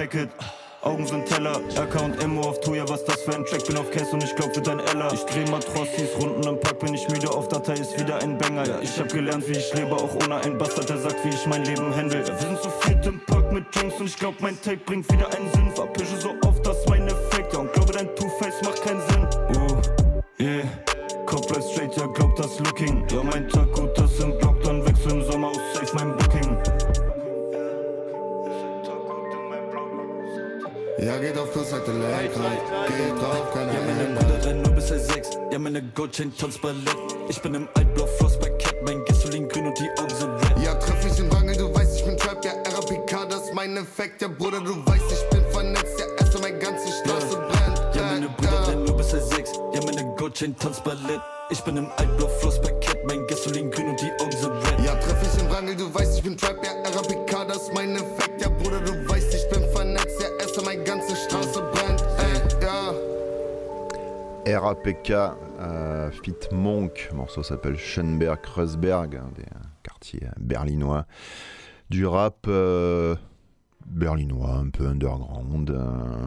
Packet. 0.00 0.30
Augen 0.80 1.06
sind 1.06 1.26
Teller, 1.26 1.60
und 2.02 2.22
Immo 2.22 2.40
auf 2.40 2.58
Tour, 2.62 2.74
ja 2.74 2.88
was 2.88 3.04
das 3.04 3.20
für 3.20 3.34
ein 3.34 3.44
Track, 3.44 3.66
bin 3.66 3.76
auf 3.76 3.90
Case 3.90 4.10
und 4.12 4.24
ich 4.24 4.34
glaub 4.34 4.54
für 4.54 4.62
dein 4.62 4.78
Ella. 4.78 5.12
Ich 5.12 5.20
dreh 5.26 5.44
Matrossis, 5.50 6.08
Runden 6.18 6.42
im 6.48 6.58
Park, 6.58 6.78
bin 6.78 6.94
ich 6.94 7.06
müde, 7.10 7.28
auf 7.28 7.48
Datei 7.48 7.74
ist 7.74 8.00
wieder 8.00 8.16
ein 8.22 8.38
Banger. 8.38 8.66
Ja, 8.66 8.80
ich 8.80 8.98
hab 8.98 9.10
gelernt, 9.10 9.46
wie 9.46 9.58
ich 9.58 9.74
lebe, 9.74 9.94
auch 9.94 10.14
ohne 10.24 10.36
einen 10.36 10.56
Bastard, 10.56 10.88
der 10.88 10.96
sagt, 10.96 11.22
wie 11.22 11.28
ich 11.28 11.44
mein 11.44 11.66
Leben 11.66 11.94
handle. 11.94 12.20
Ja, 12.20 12.28
wir 12.28 12.38
sind 12.38 12.62
zu 12.62 12.70
viert 12.80 13.04
im 13.04 13.20
Park 13.26 13.52
mit 13.52 13.64
Jungs 13.76 13.92
und 14.00 14.06
ich 14.06 14.16
glaub, 14.16 14.40
mein 14.40 14.58
Tape 14.62 14.78
bringt 14.78 15.12
wieder 15.12 15.26
einen 15.36 15.52
Sinn. 15.52 15.70
Verpische 15.74 16.16
so 16.16 16.30
oft, 16.48 16.64
das 16.64 16.78
ist 16.78 16.88
mein 16.88 17.06
Effekt, 17.06 17.52
ja, 17.52 17.58
und 17.58 17.70
glaube, 17.74 17.92
dein 17.92 18.16
Two-Face 18.16 18.62
macht 18.64 18.82
keinen 18.82 19.02
Sinn. 19.10 19.28
Uh, 19.54 20.42
yeah. 20.42 20.64
Kopf 21.26 21.46
bleibt 21.46 21.64
straight, 21.64 21.94
ja, 21.98 22.06
glaub 22.06 22.34
das 22.36 22.58
Looking. 22.58 23.06
Ja, 23.12 23.22
mein 23.22 23.46
Tag 23.50 23.69
meine 35.72 35.86
Goldchain 35.94 36.36
tanzt 36.36 36.60
Ballett. 36.62 36.96
Ich 37.28 37.40
bin 37.42 37.54
im 37.54 37.68
Altblau-Floss 37.74 38.38
bei 38.40 38.50
Cat, 38.50 38.74
mein 38.84 39.04
Gasolin 39.04 39.48
grün 39.48 39.68
und 39.68 39.78
die 39.78 39.88
Augen 40.00 40.14
sind 40.18 40.30
red. 40.30 40.64
Ja, 40.64 40.74
treff 40.74 41.04
mich 41.04 41.18
im 41.18 41.32
Wangel, 41.32 41.56
du 41.56 41.72
weißt, 41.72 41.96
ich 41.96 42.04
bin 42.04 42.16
Trap, 42.16 42.44
ja, 42.44 42.52
RAPK, 42.52 43.28
das 43.28 43.44
ist 43.44 43.54
mein 43.54 43.76
Effekt. 43.76 44.20
Ja, 44.20 44.28
Bruder, 44.28 44.60
du 44.60 44.84
weißt, 44.84 45.12
ich 45.12 45.30
bin 45.30 45.44
vernetzt, 45.52 46.00
ja, 46.00 46.06
erst 46.18 46.40
meine 46.40 46.58
ganze 46.58 46.88
Straße 46.88 47.36
brennt. 47.36 47.94
Ja, 47.94 48.02
meine 48.02 48.28
Brüder 48.30 48.62
drehen 48.64 48.84
nur 48.84 48.96
bis 48.96 49.12
er 49.12 49.20
sechs. 49.20 49.52
Ja, 49.72 49.80
meine 49.84 50.04
Goldchain 50.16 50.56
tanzt 50.58 50.82
Ballett. 50.82 51.20
Ich 51.50 51.60
bin 51.60 51.76
im 51.76 51.86
Altblau-Floss 51.96 52.60
bei 52.62 52.72
Cat, 52.72 52.98
mein 53.06 53.24
Gasolin 53.28 53.70
grün 53.70 53.90
und 53.90 54.00
die 54.00 54.10
Augen 54.20 54.36
sind 54.36 54.50
red. 54.50 54.84
Ja, 54.84 54.96
treff 54.96 55.22
mich 55.22 55.42
im 55.42 55.50
Wangel, 55.50 55.76
du 55.76 55.94
weißt, 55.94 56.16
ich 56.16 56.22
bin 56.24 56.36
Trap, 56.36 56.56
ja, 56.64 56.72
RAPK, 56.90 57.46
das 57.46 57.62
ist 57.62 57.74
mein 57.74 57.94
Effekt. 57.94 58.40
Ja, 58.40 58.48
Bruder, 58.48 58.80
du 58.80 58.92
weißt, 59.08 59.09
RAPK, 64.56 65.10
euh, 65.10 66.10
Fit 66.10 66.34
Monk, 66.52 67.08
le 67.10 67.16
morceau 67.16 67.42
s'appelle 67.42 67.76
Schönberg, 67.76 68.40
Kreuzberg, 68.40 69.16
un 69.16 69.30
des 69.36 69.42
euh, 69.42 69.60
quartiers 69.82 70.28
berlinois 70.38 71.06
du 71.90 72.06
rap 72.06 72.46
euh, 72.48 73.16
berlinois, 73.86 74.54
un 74.54 74.70
peu 74.70 74.86
underground, 74.86 75.70
euh, 75.70 76.26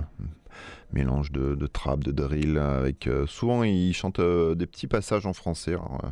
mélange 0.92 1.32
de, 1.32 1.68
trap, 1.68 2.03
de 2.03 2.12
drill, 2.12 2.58
avec 2.58 3.08
euh, 3.08 3.25
souvent 3.25 3.63
il 3.63 3.94
chante 3.94 4.20
euh, 4.20 4.56
des 4.56 4.68
petits 4.68 4.88
passages 4.88 5.25
en 5.25 5.34
français, 5.34 5.74
euh, 5.74 6.08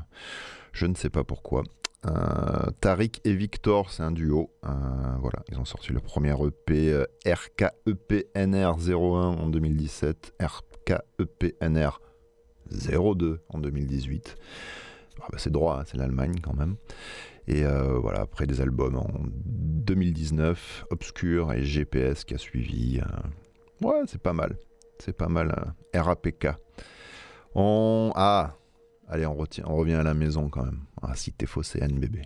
je 0.72 0.86
ne 0.86 0.96
sais 0.96 1.10
pas 1.10 1.24
pourquoi. 1.24 1.64
Euh, 2.08 2.72
Tariq 2.80 3.22
et 3.26 3.34
Victor, 3.36 3.92
c'est 3.92 4.02
un 4.02 4.12
duo. 4.12 4.50
Euh, 4.66 4.70
voilà, 5.20 5.44
ils 5.52 5.60
ont 5.60 5.66
sorti 5.66 5.94
le 5.94 6.00
premier 6.00 6.32
EP 6.32 6.92
euh, 6.92 7.06
RKEPNR 7.28 8.74
01 8.80 8.96
en 8.96 9.48
2017, 9.50 10.34
RKEPNR 10.88 12.00
02 12.72 13.42
en 13.50 13.60
2018. 13.60 14.36
Ah 15.22 15.28
bah, 15.32 15.38
c'est 15.38 15.52
droit, 15.52 15.80
hein, 15.80 15.84
c'est 15.86 15.98
l'Allemagne 15.98 16.36
quand 16.42 16.54
même. 16.54 16.76
Et 17.48 17.66
euh, 17.66 17.98
voilà, 18.00 18.22
après 18.22 18.48
des 18.48 18.62
albums 18.62 18.98
en 18.98 19.10
2019, 19.46 20.86
Obscure 20.90 21.54
et 21.54 21.64
GPS 21.64 22.24
qui 22.24 22.34
a 22.34 22.38
suivi. 22.38 23.00
euh, 23.00 23.86
ouais, 23.88 24.02
c'est 24.08 24.22
pas 24.22 24.34
mal. 24.34 24.58
C'est 25.00 25.16
pas 25.16 25.28
mal. 25.28 25.74
euh, 25.96 26.02
RAPK. 26.02 26.50
On. 27.56 28.12
Ah 28.16 28.56
Allez, 29.08 29.26
on, 29.26 29.36
revient 29.36 29.96
à 29.96 30.04
la 30.04 30.14
maison 30.14 30.48
quand 30.48 30.64
même. 30.64 30.86
Ah, 31.02 31.16
si 31.16 31.34
t'es 31.34 31.46
faussé, 31.46 31.82
bébé. 32.00 32.22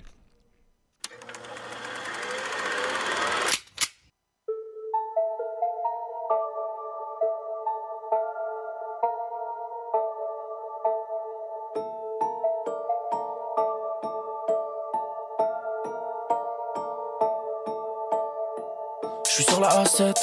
Sur 19.56 19.62
la 19.62 19.84
A7, 19.84 20.14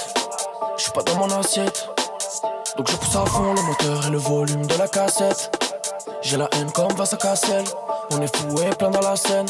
je 0.76 0.82
suis 0.82 0.92
pas 0.92 1.02
dans 1.04 1.14
mon 1.16 1.30
assiette. 1.30 1.88
Donc 2.76 2.90
je 2.90 2.96
pousse 2.96 3.16
à 3.16 3.24
fond 3.24 3.54
le 3.54 3.62
moteur 3.62 4.06
et 4.06 4.10
le 4.10 4.18
volume 4.18 4.66
de 4.66 4.74
la 4.74 4.86
cassette. 4.86 5.50
J'ai 6.20 6.36
la 6.36 6.48
haine 6.52 6.70
comme 6.72 6.92
Vasa 6.92 7.16
Cassel. 7.16 7.64
On 8.10 8.20
est 8.20 8.36
fou 8.36 8.60
et 8.60 8.74
plein 8.76 8.90
dans 8.90 9.00
la 9.00 9.16
scène. 9.16 9.46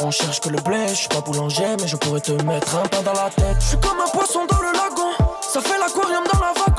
On 0.00 0.10
cherche 0.10 0.40
que 0.40 0.48
le 0.48 0.58
blé, 0.62 0.88
je 0.88 0.94
suis 0.94 1.08
pas 1.08 1.20
boulanger, 1.20 1.76
mais 1.80 1.86
je 1.86 1.96
pourrais 1.96 2.20
te 2.20 2.32
mettre 2.44 2.76
un 2.76 2.88
pain 2.88 3.02
dans 3.02 3.12
la 3.12 3.28
tête. 3.28 3.56
Je 3.60 3.66
suis 3.66 3.80
comme 3.80 4.00
un 4.00 4.08
poisson 4.08 4.46
dans 4.46 4.60
le 4.60 4.72
lagon, 4.72 5.12
ça 5.42 5.60
fait 5.60 5.78
l'aquarium 5.78 6.24
dans 6.32 6.40
la 6.40 6.52
vago. 6.54 6.75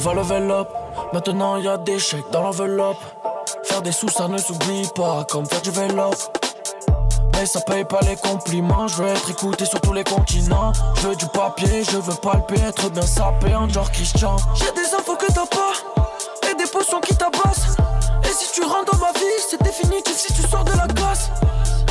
Va 0.00 0.14
level 0.14 0.50
up, 0.50 0.68
maintenant 1.12 1.56
y 1.58 1.68
a 1.68 1.76
des 1.76 1.98
chèques 1.98 2.30
dans 2.32 2.42
l'enveloppe. 2.42 2.96
Faire 3.64 3.82
des 3.82 3.92
sous, 3.92 4.08
ça 4.08 4.28
ne 4.28 4.38
s'oublie 4.38 4.88
pas, 4.94 5.24
comme 5.28 5.46
faire 5.46 5.60
du 5.60 5.70
vélo. 5.70 6.10
Mais 7.34 7.44
ça 7.44 7.60
paye 7.60 7.84
pas 7.84 8.00
les 8.08 8.16
compliments, 8.16 8.88
je 8.88 9.02
veux 9.02 9.08
être 9.08 9.30
écouté 9.30 9.66
sur 9.66 9.80
tous 9.80 9.92
les 9.92 10.04
continents. 10.04 10.72
Je 10.96 11.08
veux 11.08 11.16
du 11.16 11.26
papier, 11.26 11.84
je 11.84 11.98
veux 11.98 12.14
palper, 12.14 12.60
être 12.66 12.90
bien 12.90 13.02
sapé 13.02 13.54
en 13.54 13.68
genre 13.68 13.90
Christian. 13.90 14.36
J'ai 14.54 14.72
des 14.72 14.94
infos 14.94 15.16
que 15.16 15.26
t'as 15.26 15.46
pas, 15.46 16.50
et 16.50 16.54
des 16.54 16.66
potions 16.70 17.00
qui 17.00 17.14
tabassent. 17.14 17.76
Et 18.24 18.32
si 18.32 18.52
tu 18.52 18.62
rentres 18.62 18.92
dans 18.92 18.98
ma 18.98 19.12
vie, 19.12 19.40
c'est 19.50 19.62
définitif 19.62 20.16
si 20.16 20.32
tu 20.32 20.42
sors 20.48 20.64
de 20.64 20.72
la 20.72 20.86
classe. 20.86 21.30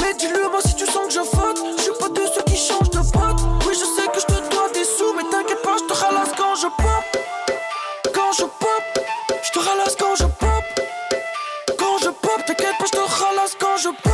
Mais 0.01 0.13
dis-le 0.15 0.49
moi 0.49 0.61
si 0.65 0.73
tu 0.73 0.85
sens 0.85 1.05
que 1.07 1.13
je 1.13 1.19
faute. 1.19 1.59
Je 1.77 1.83
suis 1.83 1.91
pas 1.99 2.09
de 2.09 2.21
ceux 2.33 2.43
qui 2.43 2.55
changent 2.55 2.89
de 2.89 3.11
pote. 3.11 3.41
Oui, 3.67 3.73
je 3.73 3.85
sais 3.85 4.07
que 4.07 4.19
je 4.19 4.25
te 4.25 4.49
dois 4.49 4.69
des 4.73 4.83
sous, 4.83 5.13
mais 5.15 5.23
t'inquiète 5.29 5.61
pas, 5.61 5.75
je 5.77 5.93
te 5.93 5.93
ralasse 5.93 6.31
quand 6.35 6.55
je 6.55 6.67
pop. 6.81 6.88
Quand 8.29 8.35
je 8.35 8.45
pop, 8.45 9.05
je 9.41 9.51
te 9.51 9.57
ralasse 9.57 9.95
quand 9.95 10.15
je 10.15 10.25
pop. 10.25 10.63
Quand 11.79 11.97
je 11.97 12.09
pop, 12.09 12.45
t'inquiète 12.45 12.77
pas, 12.77 12.85
je 12.85 12.91
te 12.91 12.97
ralasse 12.97 13.55
quand 13.59 13.77
je 13.77 13.89
pop. 14.03 14.08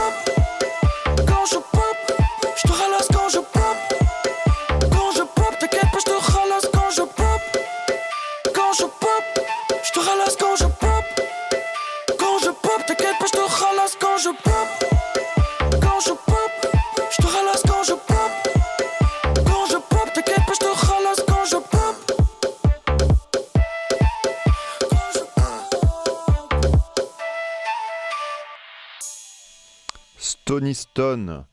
Stony 30.56 30.74
Stone. 30.74 31.44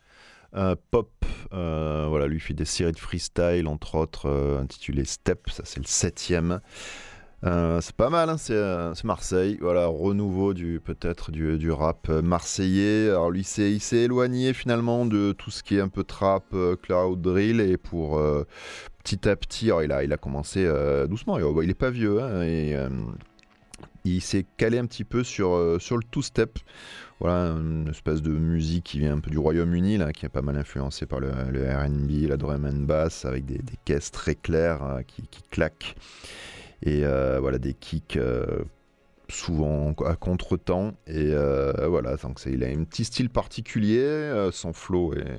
euh, 0.55 0.77
pop, 0.93 1.11
euh, 1.53 2.07
voilà, 2.09 2.29
lui 2.29 2.39
fait 2.39 2.55
des 2.55 2.65
séries 2.65 2.93
de 2.93 3.01
freestyle, 3.01 3.67
entre 3.67 3.97
autres, 3.97 4.29
euh, 4.29 4.61
intitulées 4.61 5.05
Step, 5.05 5.51
ça 5.51 5.65
c'est 5.67 5.81
le 5.81 5.87
septième. 5.87 6.61
C'est 7.43 7.97
pas 7.97 8.11
mal, 8.11 8.31
hein, 8.31 8.37
c'est 8.39 9.03
Marseille, 9.03 9.59
voilà, 9.61 9.87
renouveau 9.87 10.55
du 10.55 10.79
peut-être 10.79 11.33
du, 11.33 11.73
rap 11.73 12.09
marseillais. 12.11 13.09
Alors 13.09 13.33
lui, 13.33 13.41
il 13.41 13.81
s'est 13.81 13.97
éloigné 13.97 14.53
finalement 14.53 15.05
de 15.05 15.33
tout 15.33 15.51
ce 15.51 15.65
qui 15.65 15.79
est 15.79 15.81
un 15.81 15.89
peu 15.89 16.05
trap, 16.05 16.45
cloud 16.83 17.21
drill, 17.21 17.61
et 17.61 17.77
pour 17.77 18.23
petit 19.03 19.29
à 19.29 19.35
petit, 19.35 19.71
il 19.83 19.91
a, 19.91 20.05
il 20.05 20.13
a 20.13 20.17
commencé 20.17 20.65
doucement, 21.09 21.39
il, 21.39 21.65
il 21.65 21.71
est 21.71 21.75
pas 21.75 21.91
vieux, 21.91 22.23
hein, 22.23 22.45
et 22.45 22.77
il 24.05 24.21
s'est 24.21 24.47
calé 24.57 24.79
un 24.79 24.87
petit 24.87 25.03
peu 25.03 25.25
sur, 25.25 25.77
sur 25.81 25.97
le 25.97 26.05
two-step. 26.05 26.61
Voilà, 27.23 27.53
une 27.53 27.87
espèce 27.89 28.21
de 28.21 28.33
musique 28.33 28.83
qui 28.83 28.99
vient 28.99 29.13
un 29.13 29.21
peu 29.21 29.31
du 29.31 29.39
Royaume-Uni, 29.39 30.01
qui 30.13 30.27
est 30.27 30.29
pas 30.29 30.43
mal 30.43 30.57
influencé 30.57 31.07
par 31.07 31.21
le, 31.21 31.29
RB, 31.31 32.29
la 32.29 32.37
drum 32.37 32.65
and 32.65 32.85
bass, 32.85 33.25
avec 33.25 33.45
des, 33.47 33.61
caisses 33.85 34.11
très 34.11 34.35
claires 34.35 34.83
euh, 34.83 35.03
qui, 35.03 35.23
claquent. 35.49 35.95
Et 36.83 37.05
euh, 37.05 37.39
voilà, 37.39 37.61
des 37.61 37.75
kicks 37.75 38.17
euh, 38.17 38.65
souvent 39.29 39.93
à 40.05 40.17
contre-temps. 40.17 40.95
Et 41.07 41.33
voilà, 41.87 42.17
donc 42.17 42.41
il 42.45 42.65
a 42.65 42.67
un 42.67 42.83
petit 42.83 43.05
style 43.05 43.31
particulier, 43.31 44.49
son 44.51 44.73
flow 44.73 45.15
est 45.15 45.39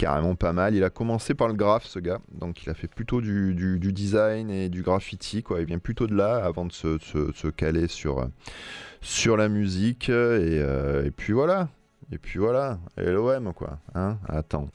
carrément 0.00 0.34
pas 0.34 0.54
mal. 0.54 0.74
Il 0.74 0.82
a 0.82 0.88
commencé 0.88 1.34
par 1.34 1.46
le 1.46 1.54
graph, 1.54 1.84
ce 1.84 1.98
gars, 1.98 2.20
donc 2.32 2.64
il 2.64 2.70
a 2.70 2.74
fait 2.74 2.88
plutôt 2.88 3.20
du, 3.20 3.78
design 3.92 4.50
et 4.50 4.70
du 4.70 4.82
graffiti. 4.82 5.44
Il 5.58 5.64
vient 5.66 5.78
plutôt 5.78 6.06
de 6.06 6.14
là 6.14 6.42
avant 6.42 6.64
de 6.64 6.72
se, 6.72 7.48
caler 7.50 7.86
sur, 7.86 9.36
la 9.36 9.48
musique. 9.48 10.08
Et, 10.08 10.12
euh, 10.12 11.04
et 11.04 11.10
puis 11.10 11.34
voilà. 11.34 11.68
Et 12.12 12.18
puis 12.18 12.38
voilà. 12.38 12.78
L'OM, 12.96 13.52
quoi. 13.52 13.78
Hein 13.94 14.18
Attends. 14.28 14.70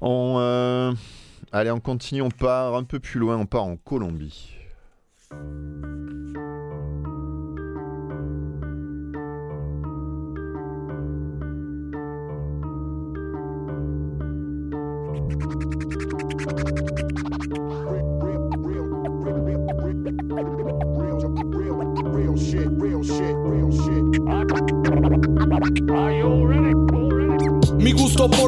On, 0.00 0.36
euh, 0.40 0.92
Allez, 1.52 1.70
on 1.70 1.78
continue, 1.78 2.20
on 2.20 2.30
part 2.30 2.74
un 2.74 2.82
peu 2.82 2.98
plus 2.98 3.20
loin, 3.20 3.36
on 3.36 3.46
part 3.46 3.62
en 3.62 3.76
Colombie. 3.76 4.56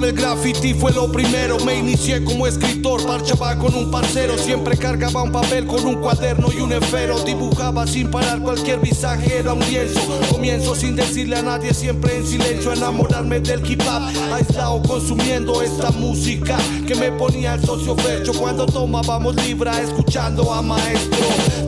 Gusto 0.07 0.13
por 0.13 0.13
el 0.13 0.13
graffiti 0.13 0.75
fue 0.75 0.93
lo 0.93 1.11
primero. 1.11 1.59
Me 1.65 1.79
inicié 1.79 2.23
como 2.25 2.47
escritor, 2.47 3.05
parchaba 3.07 3.57
con 3.59 3.75
un 3.75 3.91
parcero. 3.91 4.37
Siempre 4.39 4.77
cargaba 4.77 5.23
un 5.23 5.33
papel 5.33 5.67
con 5.67 5.85
un 5.85 5.97
cuaderno 5.97 6.49
y 6.53 6.61
un 6.61 6.73
esfero. 6.73 7.19
Dibujaba 7.25 7.87
sin 7.87 8.11
parar 8.11 8.41
cualquier 8.41 8.81
visaje, 8.81 9.39
era 9.39 9.53
un 9.53 9.61
lienzo. 9.61 10.01
Comienzo 10.31 10.75
sin 10.75 10.97
decirle 10.97 11.37
a 11.37 11.43
nadie, 11.43 11.75
siempre 11.75 12.17
en 12.17 12.27
silencio. 12.27 12.73
Enamorarme 12.73 13.41
del 13.41 13.69
hip 13.69 13.83
hop, 13.83 14.03
aislado 14.35 14.83
consumiendo 14.83 15.63
esta 15.63 15.91
música 15.93 16.57
que 16.87 16.95
me 16.95 17.11
ponía 17.13 17.55
el 17.55 17.65
socio 17.65 17.97
fecho 17.97 18.33
cuando 18.35 18.67
tomábamos 18.67 19.35
libra, 19.37 19.81
escuchando 19.81 20.53
a 20.53 20.63
maestro. 20.63 21.19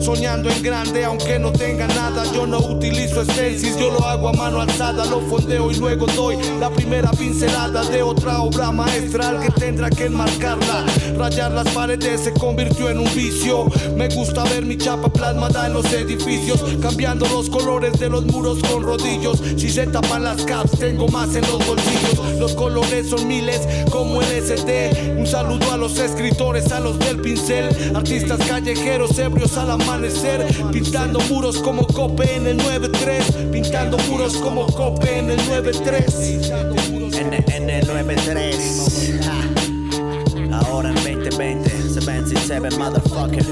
Soñando 0.01 0.49
en 0.49 0.63
grande, 0.63 1.03
aunque 1.03 1.39
no 1.39 1.51
tenga 1.51 1.87
nada. 1.87 2.23
Yo 2.33 2.47
no 2.47 2.59
utilizo 2.59 3.23
stencils, 3.23 3.77
yo 3.77 3.91
lo 3.91 4.05
hago 4.05 4.29
a 4.29 4.33
mano 4.33 4.61
alzada. 4.61 5.05
Lo 5.05 5.19
fondeo 5.21 5.71
y 5.71 5.75
luego 5.75 6.05
doy 6.07 6.37
la 6.59 6.69
primera 6.69 7.11
pincelada 7.11 7.83
de 7.83 8.01
otra 8.01 8.28
obra 8.37 8.71
maestra 8.71 9.39
que 9.39 9.51
tendrá 9.51 9.89
que 9.89 10.05
enmarcarla. 10.05 10.85
Rayar 11.17 11.51
las 11.51 11.67
paredes 11.69 12.21
se 12.21 12.33
convirtió 12.33 12.89
en 12.89 12.99
un 12.99 13.15
vicio. 13.15 13.65
Me 13.95 14.07
gusta 14.09 14.43
ver 14.45 14.65
mi 14.65 14.77
chapa 14.77 15.11
plasmada 15.11 15.67
en 15.67 15.73
los 15.73 15.91
edificios, 15.91 16.63
cambiando 16.81 17.27
los 17.27 17.49
colores 17.49 17.99
de 17.99 18.09
los 18.09 18.25
muros 18.25 18.59
con 18.59 18.83
rodillos. 18.83 19.41
Si 19.57 19.69
se 19.69 19.87
tapan 19.87 20.23
las 20.23 20.43
caps, 20.43 20.79
tengo 20.79 21.07
más 21.07 21.35
en 21.35 21.41
los 21.41 21.65
bolsillos. 21.65 22.39
Los 22.39 22.53
colores 22.53 23.09
son 23.09 23.27
miles, 23.27 23.67
como 23.89 24.21
el 24.21 24.27
SD. 24.27 25.15
Un 25.17 25.27
saludo 25.27 25.73
a 25.73 25.77
los 25.77 25.97
escritores, 25.99 26.71
a 26.71 26.79
los 26.79 26.97
del 26.99 27.19
pincel. 27.19 27.95
Artistas 27.95 28.39
callejeros, 28.47 29.17
ebrios 29.19 29.57
al 29.57 29.71
amanecer. 29.71 30.45
Pintando 30.71 31.19
muros 31.29 31.57
como 31.57 31.85
Cope 31.87 32.35
en 32.35 32.47
el 32.47 32.57
9-3. 32.57 33.51
Pintando 33.51 33.97
muros 34.09 34.37
como 34.37 34.65
Cope 34.67 35.19
en 35.19 35.31
el 35.31 35.39
9-3. 35.41 37.58
N, 37.79 37.87
N93 37.87 39.21
ja. 39.21 40.59
Ahora 40.59 40.89
en 40.89 40.95
2020 40.95 41.69
767 41.69 42.77
motherfucker. 42.77 43.45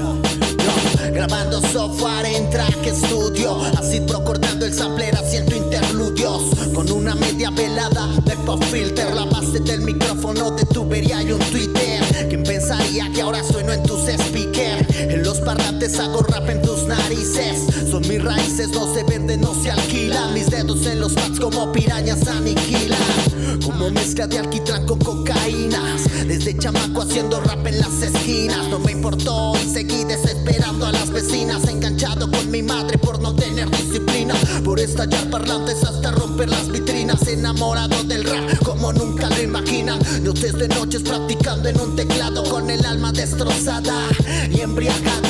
Grabando 1.12 1.60
software 1.72 2.26
en 2.26 2.50
track 2.50 2.84
studio 2.92 3.62
Así 3.78 4.00
procordando 4.00 4.66
el 4.66 4.74
sampler 4.74 5.14
haciendo 5.16 5.56
interludios 5.56 6.42
Con 6.74 6.90
una 6.90 7.14
media 7.14 7.50
velada 7.50 8.08
de 8.24 8.36
pop 8.44 8.62
filter 8.64 9.14
La 9.14 9.24
base 9.24 9.60
del 9.60 9.80
micrófono 9.80 10.50
de 10.50 10.64
tubería 10.66 11.22
y 11.22 11.32
un 11.32 11.38
Twitter. 11.38 12.02
¿Quién 12.28 12.42
pensaría 12.42 13.10
que 13.12 13.22
ahora 13.22 13.42
sueno 13.42 13.72
en 13.72 13.82
tus 13.82 14.00
speakers? 14.02 14.86
En 14.98 15.22
los 15.22 15.38
parlantes 15.38 15.98
hago 15.98 16.22
rap 16.22 16.48
en 16.50 16.60
tus 16.62 16.84
narices. 16.86 17.66
Son 17.90 18.06
mis 18.06 18.22
raíces, 18.22 18.68
no 18.70 18.92
se 18.92 19.04
venden, 19.04 19.40
no 19.40 19.54
se 19.54 19.70
alquilan. 19.70 20.34
Mis 20.34 20.50
dedos 20.50 20.86
en 20.86 21.00
los 21.00 21.14
pads 21.14 21.40
como 21.40 21.72
pirañas 21.72 22.26
aniquilan 22.28 23.27
como 23.60 23.90
mezcla 23.90 24.26
de 24.26 24.38
alquitrán 24.38 24.86
con 24.86 24.98
cocaínas 24.98 26.04
Desde 26.26 26.56
chamaco 26.56 27.02
haciendo 27.02 27.40
rap 27.40 27.66
en 27.66 27.78
las 27.78 28.02
esquinas. 28.02 28.68
No 28.68 28.78
me 28.78 28.92
importó 28.92 29.54
y 29.62 29.70
seguí 29.70 30.04
desesperando 30.04 30.86
a 30.86 30.92
las 30.92 31.10
vecinas. 31.10 31.66
Enganchado 31.68 32.30
con 32.30 32.50
mi 32.50 32.62
madre 32.62 32.98
por 32.98 33.20
no 33.20 33.34
tener 33.34 33.70
disciplina. 33.70 34.34
Por 34.64 34.80
estallar 34.80 35.30
parlantes 35.30 35.82
hasta 35.84 36.10
romper 36.12 36.48
las 36.48 36.68
vitrinas 36.68 36.87
Enamorado 37.26 38.04
del 38.04 38.24
rap 38.24 38.62
como 38.64 38.92
nunca 38.92 39.28
lo 39.28 39.42
imaginan 39.42 39.98
Noches 40.22 40.52
de 40.54 40.68
noches 40.68 41.02
practicando 41.02 41.68
en 41.68 41.80
un 41.80 41.94
teclado 41.94 42.42
Con 42.44 42.70
el 42.70 42.84
alma 42.86 43.12
destrozada 43.12 44.08
y 44.50 44.60
embriagado 44.60 45.28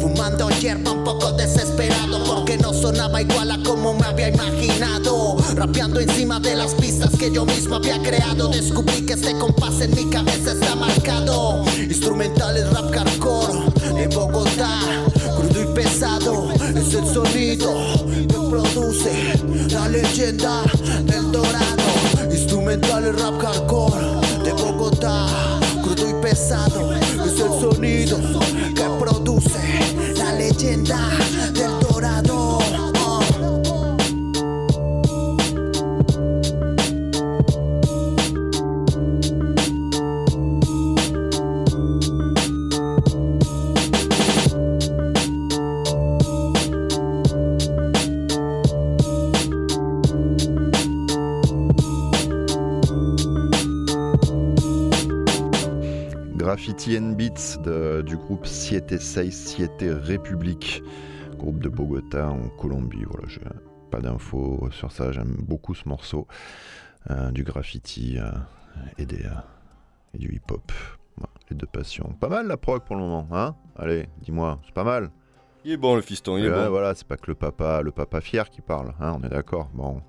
Fumando 0.00 0.48
hierba 0.50 0.92
un 0.92 1.02
poco 1.02 1.32
desesperado 1.32 2.22
Porque 2.24 2.56
no 2.58 2.72
sonaba 2.72 3.22
igual 3.22 3.50
a 3.50 3.62
como 3.62 3.94
me 3.94 4.06
había 4.06 4.28
imaginado. 4.28 5.36
Rapeando 5.54 6.00
encima 6.00 6.38
de 6.40 6.54
las 6.54 6.74
pistas 6.74 7.10
que 7.16 7.32
yo 7.32 7.44
mismo 7.44 7.76
había 7.76 8.00
creado 8.02 8.48
Descubrí 8.48 9.04
que 9.06 9.14
este 9.14 9.36
compás 9.38 9.80
en 9.80 9.94
mi 9.94 10.08
cabeza 10.10 10.52
está 10.52 10.74
marcado. 10.76 11.64
Instrumentales 11.78 12.70
rap 12.70 12.94
hardcore 12.94 13.58
de 13.94 14.06
Bogotá 14.08 14.80
Crudo 15.36 15.62
y 15.62 15.74
pesado 15.74 16.50
es 16.52 16.94
el 16.94 17.06
sonido 17.06 18.29
produce 18.50 19.40
la 19.70 19.88
leyenda 19.88 20.62
del 21.04 21.30
dorado. 21.30 21.82
Instrumentales 22.30 23.20
rap 23.20 23.40
hardcore 23.40 23.96
de 24.44 24.52
Bogotá. 24.52 25.26
Crudo 25.82 26.10
y 26.10 26.14
pesado 26.20 26.92
es 26.94 27.40
el 27.40 27.60
sonido 27.60 28.18
que 28.74 28.84
produce 28.98 30.14
la 30.16 30.32
leyenda 30.32 30.98
del 31.52 31.70
dorado 31.80 31.89
And 56.88 57.12
Beats 57.12 57.58
de- 57.62 58.02
du 58.02 58.16
groupe 58.16 58.46
Siete 58.46 58.98
Seis 59.00 59.30
Siete 59.30 59.84
République, 59.84 60.82
groupe 61.36 61.58
de 61.60 61.68
Bogota 61.68 62.30
en 62.30 62.48
Colombie. 62.48 63.04
Voilà, 63.04 63.28
j'ai 63.28 63.40
pas 63.90 64.00
d'infos 64.00 64.68
sur 64.70 64.90
ça, 64.90 65.12
j'aime 65.12 65.36
beaucoup 65.40 65.74
ce 65.74 65.88
morceau. 65.88 66.26
Euh, 67.10 67.30
du 67.30 67.44
graffiti 67.44 68.18
euh, 68.18 68.30
et, 68.98 69.06
des, 69.06 69.24
euh, 69.24 69.30
et 70.14 70.18
du 70.18 70.34
hip-hop. 70.34 70.70
Les 71.50 71.56
deux 71.56 71.66
passions. 71.66 72.14
Pas 72.20 72.28
mal 72.28 72.46
la 72.46 72.56
prog 72.56 72.82
pour 72.82 72.96
le 72.96 73.02
moment, 73.02 73.26
hein? 73.32 73.54
Allez, 73.76 74.08
dis-moi, 74.22 74.58
c'est 74.64 74.74
pas 74.74 74.84
mal? 74.84 75.10
Il 75.64 75.72
est 75.72 75.76
bon 75.76 75.94
le 75.96 76.02
fiston, 76.02 76.36
il 76.38 76.44
est 76.44 76.50
bon. 76.50 76.68
Voilà, 76.70 76.94
c'est 76.94 77.06
pas 77.06 77.16
que 77.16 77.26
le 77.28 77.34
papa, 77.34 77.82
le 77.82 77.90
papa 77.90 78.20
fier 78.20 78.48
qui 78.50 78.60
parle, 78.62 78.94
hein, 79.00 79.16
on 79.18 79.24
est 79.26 79.28
d'accord. 79.30 79.68
Bon, 79.74 80.02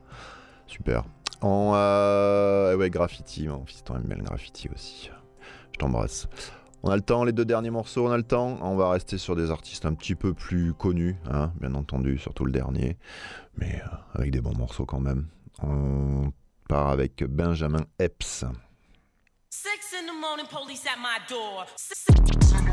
super. 0.67 1.03
En 1.41 1.73
euh, 1.75 2.75
ouais, 2.77 2.89
graffiti, 2.89 3.47
mon 3.47 3.65
fiston 3.65 3.95
aime 3.95 4.03
bien 4.03 4.17
le 4.17 4.23
graffiti 4.23 4.69
aussi. 4.73 5.10
Je 5.73 5.77
t'embrasse. 5.79 6.27
On 6.84 6.89
a 6.89 6.96
le 6.96 7.02
temps, 7.02 7.24
les 7.24 7.32
deux 7.32 7.46
derniers 7.46 7.70
morceaux, 7.70 8.08
on 8.08 8.12
a 8.12 8.17
le 8.17 8.24
temps. 8.24 8.58
On 8.62 8.76
va 8.76 8.89
rester 8.89 9.17
sur 9.17 9.36
des 9.36 9.52
artistes 9.52 9.86
un 9.86 9.94
petit 9.94 10.15
peu 10.15 10.34
plus 10.34 10.74
connus, 10.74 11.15
hein, 11.30 11.52
bien 11.60 11.76
entendu, 11.76 12.17
surtout 12.17 12.46
le 12.46 12.52
dernier, 12.52 12.98
mais 13.58 13.82
euh, 13.86 14.20
avec 14.20 14.32
des 14.32 14.41
bons 14.41 14.56
morceaux 14.58 14.86
quand 14.86 15.00
même. 15.00 15.28
On 15.62 16.32
part 16.67 16.89
avec 16.89 17.24
Benjamin 17.24 17.86
Epps. 18.00 18.46
Six 19.62 19.93
in 19.93 20.08
the 20.08 20.13
morning, 20.13 20.47
police 20.47 20.88
at 20.88 20.97
my 20.97 21.19
door. 21.30 21.67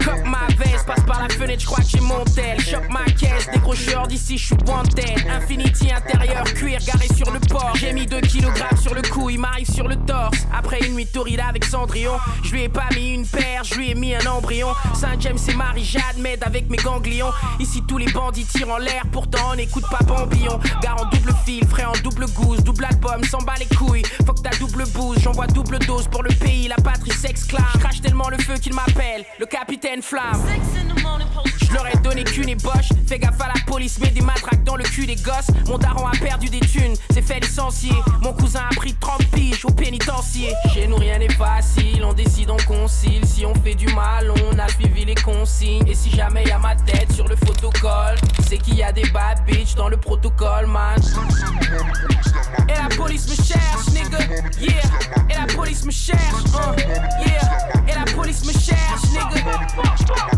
Cop 0.01 0.24
ma 0.24 0.46
veste, 0.57 0.87
passe 0.87 1.05
par 1.05 1.20
la 1.20 1.29
fenêtre, 1.29 1.61
je 1.61 1.66
crois 1.66 1.83
que 1.83 1.88
j'ai 1.90 2.01
mon 2.01 2.24
tel. 2.24 2.59
Chope 2.61 2.88
ma 2.88 3.05
caisse, 3.05 3.46
décrocheur 3.53 4.07
d'ici, 4.07 4.38
je 4.38 4.46
suis 4.46 4.57
tête 4.94 5.27
Infinity 5.29 5.90
intérieur, 5.92 6.44
cuir 6.44 6.81
garé 6.87 7.07
sur 7.14 7.31
le 7.31 7.40
port. 7.40 7.72
J'ai 7.74 7.92
mis 7.92 8.07
2 8.07 8.22
kg 8.22 8.81
sur 8.81 8.94
le 8.94 9.03
cou, 9.03 9.29
il 9.29 9.38
m'arrive 9.38 9.70
sur 9.70 9.87
le 9.87 9.96
torse. 10.07 10.38
Après 10.51 10.81
une 10.81 10.94
nuit 10.94 11.07
torride 11.07 11.40
avec 11.40 11.66
Cendrillon, 11.66 12.16
je 12.42 12.53
lui 12.53 12.62
ai 12.62 12.68
pas 12.70 12.88
mis 12.94 13.12
une 13.12 13.27
paire, 13.27 13.64
je 13.64 13.74
lui 13.74 13.90
ai 13.90 13.94
mis 13.94 14.14
un 14.14 14.27
embryon. 14.27 14.68
Saint-James 14.94 15.38
et 15.46 15.55
Marie-Jade 15.55 16.16
avec 16.40 16.70
mes 16.70 16.79
ganglions. 16.79 17.33
Ici 17.61 17.83
tous 17.87 17.98
les 17.98 18.11
bandits 18.11 18.46
tirent 18.46 18.70
en 18.70 18.79
l'air, 18.79 19.03
pourtant 19.12 19.51
on 19.53 19.57
n'écoute 19.57 19.85
pas 19.90 20.05
Bambillon. 20.07 20.59
Gare 20.81 21.03
en 21.03 21.05
double 21.11 21.35
fil, 21.44 21.66
frais 21.66 21.85
en 21.85 21.98
double 22.03 22.27
gousse, 22.33 22.61
double 22.64 22.87
album, 22.87 23.22
s'en 23.24 23.38
bat 23.38 23.57
les 23.59 23.77
couilles. 23.77 24.05
Faut 24.24 24.33
que 24.33 24.40
ta 24.40 24.57
double 24.57 24.85
bouse, 24.94 25.18
j'envoie 25.20 25.46
double 25.48 25.79
dose 25.81 26.09
pour 26.09 26.22
le 26.22 26.31
pays, 26.31 26.68
la 26.68 26.77
patrie 26.80 27.12
s'exclame. 27.12 27.64
Crache 27.80 28.00
tellement 28.00 28.28
le 28.28 28.38
feu 28.38 28.54
qu'il 28.54 28.74
m'appelle, 28.74 29.24
le 29.38 29.46
capitaine 29.46 30.02
Flamme. 30.02 30.42
Je 31.68 31.74
leur 31.74 31.86
ai 31.86 31.96
donné 31.98 32.24
qu'une 32.24 32.48
ébauche. 32.48 32.88
Fais 33.06 33.18
gaffe 33.18 33.40
à 33.40 33.48
la 33.48 33.60
police, 33.66 33.98
met 33.98 34.10
des 34.10 34.20
matraques 34.20 34.64
dans 34.64 34.76
le 34.76 34.84
cul 34.84 35.06
des 35.06 35.16
gosses. 35.16 35.50
Mon 35.66 35.78
daron 35.78 36.06
a 36.06 36.12
perdu 36.12 36.48
des 36.48 36.60
thunes, 36.60 36.94
c'est 37.10 37.22
fait 37.22 37.40
licencier. 37.40 37.92
Mon 38.22 38.32
cousin 38.32 38.62
a 38.70 38.74
pris 38.74 38.94
30 38.94 39.24
piges 39.30 39.64
au 39.64 39.70
pénitencier. 39.70 40.52
Chez 40.72 40.86
nous, 40.86 40.96
rien 40.96 41.18
n'est 41.18 41.32
facile, 41.32 42.04
on 42.04 42.12
décide, 42.12 42.50
on 42.50 42.56
concile. 42.66 43.24
Si 43.26 43.44
on 43.44 43.54
fait 43.54 43.74
du 43.74 43.86
mal, 43.94 44.30
on 44.30 44.58
a 44.58 44.68
suivi 44.68 45.04
les 45.04 45.14
consignes. 45.14 45.86
Et 45.86 45.94
si 45.94 46.10
jamais 46.10 46.44
y 46.44 46.50
a 46.50 46.58
ma 46.58 46.74
tête 46.76 47.12
sur 47.12 47.28
le 47.28 47.36
photocall, 47.36 48.16
c'est 48.46 48.58
qu'il 48.58 48.76
y 48.76 48.82
a 48.82 48.92
des 48.92 49.08
bad 49.10 49.44
bitch 49.46 49.74
dans 49.74 49.88
le 49.88 49.96
protocole, 49.96 50.66
man. 50.66 51.00
Et 52.68 52.72
la 52.72 52.94
police 52.96 53.28
me 53.28 53.34
cherche, 53.42 53.88
nigga, 53.88 54.18
yeah. 54.60 54.82
Et 55.30 55.34
la 55.34 55.54
police 55.54 55.84
me 55.84 55.90
cherche, 55.90 56.44
uh, 56.54 56.67
Et 56.76 57.94
la 57.94 58.04
police 58.14 58.44
me 58.44 58.52
cherche, 58.52 59.02
nigga. 59.11 59.61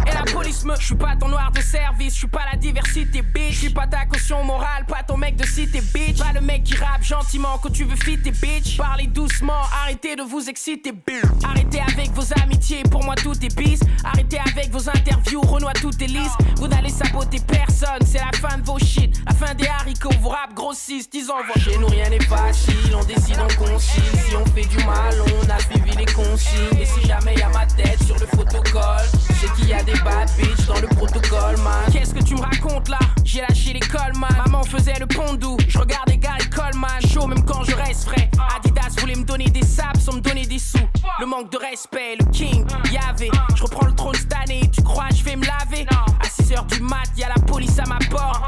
Et 0.06 0.14
la 0.14 0.32
police 0.32 0.64
me. 0.64 0.74
Je 0.78 0.86
suis 0.86 0.94
pas 0.94 1.16
ton 1.16 1.28
noir 1.28 1.50
de 1.52 1.60
service, 1.60 2.14
je 2.14 2.18
suis 2.20 2.28
pas 2.28 2.42
la 2.50 2.56
diversité, 2.56 3.22
bitch. 3.22 3.52
Je 3.52 3.58
suis 3.58 3.70
pas 3.70 3.86
ta 3.86 4.06
caution 4.06 4.42
morale, 4.44 4.86
pas 4.86 5.02
ton 5.02 5.16
mec 5.16 5.36
de 5.36 5.44
cité, 5.44 5.80
bitch. 5.80 6.18
Pas 6.18 6.32
le 6.32 6.40
mec 6.40 6.64
qui 6.64 6.74
rappe 6.76 7.02
gentiment 7.02 7.58
quand 7.62 7.72
tu 7.72 7.84
veux 7.84 7.96
fitter, 7.96 8.30
bitch. 8.30 8.76
Parlez 8.76 9.06
doucement, 9.06 9.60
arrêtez 9.82 10.16
de 10.16 10.22
vous 10.22 10.48
exciter, 10.48 10.92
bitch. 10.92 11.24
Arrêtez 11.44 11.80
avec 11.80 12.12
vos 12.12 12.26
amitiés, 12.42 12.82
pour 12.90 13.04
moi 13.04 13.14
tout 13.16 13.34
est 13.44 13.56
bis. 13.56 13.80
Arrêtez 14.04 14.38
avec 14.38 14.70
vos 14.70 14.88
interviews, 14.88 15.40
Renoir 15.42 15.74
tout 15.74 15.92
est 16.02 16.06
lisse. 16.06 16.32
Vous 16.56 16.68
n'allez 16.68 16.90
saboter 16.90 17.40
personne, 17.46 18.00
c'est 18.06 18.18
la 18.18 18.32
fin 18.38 18.58
de 18.58 18.64
vos 18.64 18.78
shit. 18.78 19.20
La 19.26 19.34
fin 19.34 19.54
des 19.54 19.66
haricots, 19.66 20.10
vos 20.20 20.30
rap 20.30 20.49
grossissent, 20.60 21.08
disons 21.08 21.36
vos. 21.48 21.58
Chez 21.60 21.78
nous 21.78 21.86
rien 21.86 22.10
n'est 22.10 22.22
facile, 22.24 22.94
on 22.94 23.04
décide, 23.04 23.38
on 23.40 23.64
concile. 23.64 24.02
Si 24.28 24.36
on 24.36 24.44
fait 24.46 24.66
du 24.66 24.76
mal, 24.84 25.14
on 25.40 25.50
a 25.50 25.58
suivi 25.58 25.96
les 25.96 26.04
consignes. 26.04 26.78
Et 26.78 26.84
si 26.84 27.06
jamais 27.06 27.34
y 27.34 27.42
a 27.42 27.48
ma 27.48 27.64
tête 27.66 28.02
sur 28.04 28.18
le 28.18 28.26
photocall, 28.26 29.06
c'est 29.40 29.50
qu'il 29.54 29.68
y 29.68 29.72
a 29.72 29.82
des 29.82 29.98
bad 30.04 30.28
bitch 30.36 30.66
dans 30.66 30.80
le 30.80 30.88
protocole, 30.88 31.56
man. 31.64 31.90
Qu'est-ce 31.90 32.12
que 32.12 32.22
tu 32.22 32.34
me 32.34 32.42
racontes 32.42 32.88
là? 32.88 32.98
J'ai 33.24 33.40
lâché 33.40 33.72
l'école, 33.72 34.12
man. 34.16 34.30
Maman 34.44 34.62
faisait 34.64 34.98
le 35.00 35.06
pondou, 35.06 35.56
je 35.66 35.78
regardais 35.78 36.18
Gary 36.18 36.48
Coleman. 36.50 37.00
Chaud 37.08 37.26
même 37.26 37.44
quand 37.44 37.64
je 37.64 37.74
reste 37.74 38.04
frais. 38.04 38.30
Adidas 38.54 39.00
voulait 39.00 39.16
me 39.16 39.24
donner 39.24 39.48
des 39.48 39.64
saps 39.64 40.04
sans 40.04 40.12
me 40.12 40.20
donner 40.20 40.44
des 40.44 40.58
sous. 40.58 40.78
Le 41.20 41.26
manque 41.26 41.50
de 41.50 41.56
respect, 41.56 42.16
le 42.20 42.26
king, 42.32 42.66
y'avait. 42.92 43.30
Je 43.54 43.62
reprends 43.62 43.86
le 43.86 43.94
trône 43.94 44.14
cette 44.14 44.34
année, 44.34 44.68
tu 44.70 44.82
crois 44.82 45.08
je 45.14 45.24
vais 45.24 45.36
me 45.36 45.46
laver? 45.46 45.86
À 45.90 46.26
6h 46.26 46.66
du 46.66 46.82
mat, 46.82 47.08
y'a 47.16 47.28
la 47.28 47.42
police 47.46 47.78
à 47.78 47.84
ma 47.86 47.98
porte. 48.10 48.42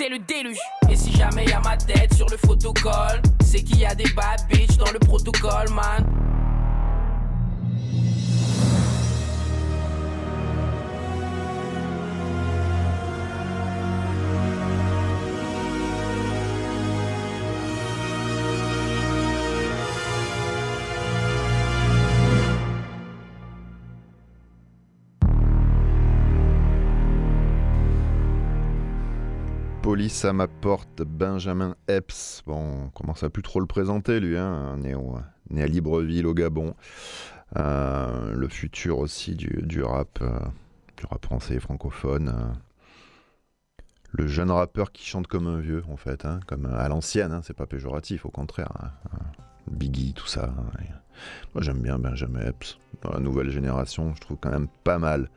C'est 0.00 0.08
le 0.08 0.18
déluge. 0.18 0.56
Et 0.88 0.96
si 0.96 1.12
jamais 1.12 1.44
y 1.44 1.52
a 1.52 1.60
ma 1.60 1.76
tête 1.76 2.14
sur 2.14 2.26
le 2.30 2.38
photocall, 2.38 3.20
c'est 3.44 3.62
qu'il 3.62 3.80
y 3.80 3.84
a 3.84 3.94
des 3.94 4.08
bad 4.16 4.40
bitch 4.48 4.78
dans 4.78 4.90
le 4.92 4.98
protocole, 4.98 5.68
man. 5.74 6.29
Police 30.00 30.24
à 30.24 30.32
ma 30.32 30.48
porte, 30.48 31.02
Benjamin 31.02 31.76
Epps. 31.86 32.42
Bon, 32.46 32.86
on 32.86 32.88
commence 32.88 33.22
à 33.22 33.28
plus 33.28 33.42
trop 33.42 33.60
le 33.60 33.66
présenter, 33.66 34.18
lui, 34.18 34.38
hein, 34.38 34.78
né, 34.78 34.94
né 35.50 35.62
à 35.62 35.66
Libreville, 35.66 36.26
au 36.26 36.32
Gabon. 36.32 36.74
Euh, 37.58 38.32
le 38.32 38.48
futur 38.48 38.98
aussi 38.98 39.34
du, 39.34 39.82
rap, 39.82 40.20
euh, 40.22 40.38
du 40.96 41.04
rap 41.04 41.22
français 41.26 41.56
et 41.56 41.60
francophone. 41.60 42.28
euh. 42.34 43.82
le 44.12 44.26
jeune 44.26 44.50
rappeur 44.50 44.90
qui 44.90 45.04
chante 45.04 45.26
comme 45.26 45.46
un 45.46 45.60
vieux, 45.60 45.84
en 45.90 45.98
fait, 45.98 46.24
hein, 46.24 46.40
comme 46.46 46.64
à 46.64 46.88
l'ancienne, 46.88 47.32
hein, 47.32 47.42
c'est 47.44 47.52
pas 47.52 47.66
péjoratif, 47.66 48.24
au 48.24 48.30
contraire. 48.30 48.72
Biggie, 49.70 50.14
tout 50.14 50.26
ça. 50.26 50.50
moi, 51.54 51.62
j'aime 51.62 51.82
bien 51.82 51.98
Benjamin 51.98 52.40
Epps. 52.40 52.78
Dans 53.02 53.10
la 53.10 53.20
nouvelle 53.20 53.50
génération, 53.50 54.14
je 54.14 54.20
trouve 54.22 54.38
quand 54.40 54.50
même 54.50 54.68
pas 54.82 54.98
mal. 54.98 55.28